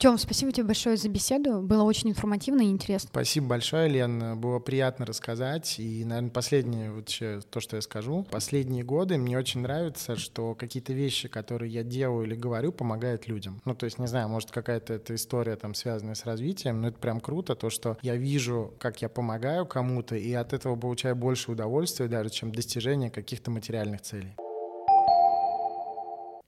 Тем, 0.00 0.16
спасибо 0.16 0.52
тебе 0.52 0.64
большое 0.64 0.96
за 0.96 1.08
беседу. 1.08 1.60
Было 1.60 1.82
очень 1.82 2.10
информативно 2.10 2.62
и 2.62 2.66
интересно. 2.66 3.08
Спасибо 3.10 3.48
большое, 3.48 3.88
Лен. 3.88 4.38
Было 4.38 4.60
приятно 4.60 5.04
рассказать. 5.04 5.80
И, 5.80 6.04
наверное, 6.04 6.30
последнее, 6.30 6.92
вот 6.92 7.06
то, 7.50 7.58
что 7.58 7.74
я 7.74 7.82
скажу. 7.82 8.24
Последние 8.30 8.84
годы 8.84 9.18
мне 9.18 9.36
очень 9.36 9.60
нравится, 9.62 10.14
что 10.14 10.54
какие-то 10.54 10.92
вещи, 10.92 11.26
которые 11.26 11.72
я 11.72 11.82
делаю 11.82 12.28
или 12.28 12.36
говорю, 12.36 12.70
помогают 12.70 13.26
людям. 13.26 13.60
Ну, 13.64 13.74
то 13.74 13.86
есть, 13.86 13.98
не 13.98 14.06
знаю, 14.06 14.28
может, 14.28 14.52
какая-то 14.52 14.94
эта 14.94 15.16
история 15.16 15.56
там 15.56 15.74
связанная 15.74 16.14
с 16.14 16.24
развитием, 16.24 16.80
но 16.80 16.88
это 16.90 16.98
прям 17.00 17.18
круто, 17.18 17.56
то, 17.56 17.68
что 17.68 17.98
я 18.00 18.14
вижу, 18.14 18.74
как 18.78 19.02
я 19.02 19.08
помогаю 19.08 19.66
кому-то, 19.66 20.14
и 20.14 20.32
от 20.32 20.52
этого 20.52 20.76
получаю 20.76 21.16
больше 21.16 21.50
удовольствия 21.50 22.06
даже, 22.06 22.30
чем 22.30 22.52
достижение 22.52 23.10
каких-то 23.10 23.50
материальных 23.50 24.02
целей. 24.02 24.36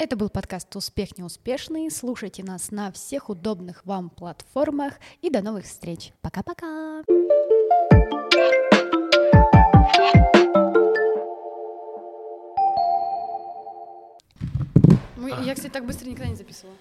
Это 0.02 0.16
был 0.16 0.30
подкаст 0.30 0.74
«Успех 0.76 1.18
неуспешный». 1.18 1.90
Слушайте 1.90 2.42
нас 2.42 2.70
на 2.70 2.90
всех 2.90 3.28
удобных 3.28 3.84
вам 3.84 4.08
платформах. 4.08 4.94
И 5.20 5.28
до 5.28 5.42
новых 5.42 5.66
встреч. 5.66 6.14
Пока-пока. 6.22 7.02
Я, 15.44 15.54
кстати, 15.54 15.70
так 15.70 15.84
быстро 15.84 16.08
никогда 16.08 16.30
не 16.30 16.34
записывала. 16.34 16.74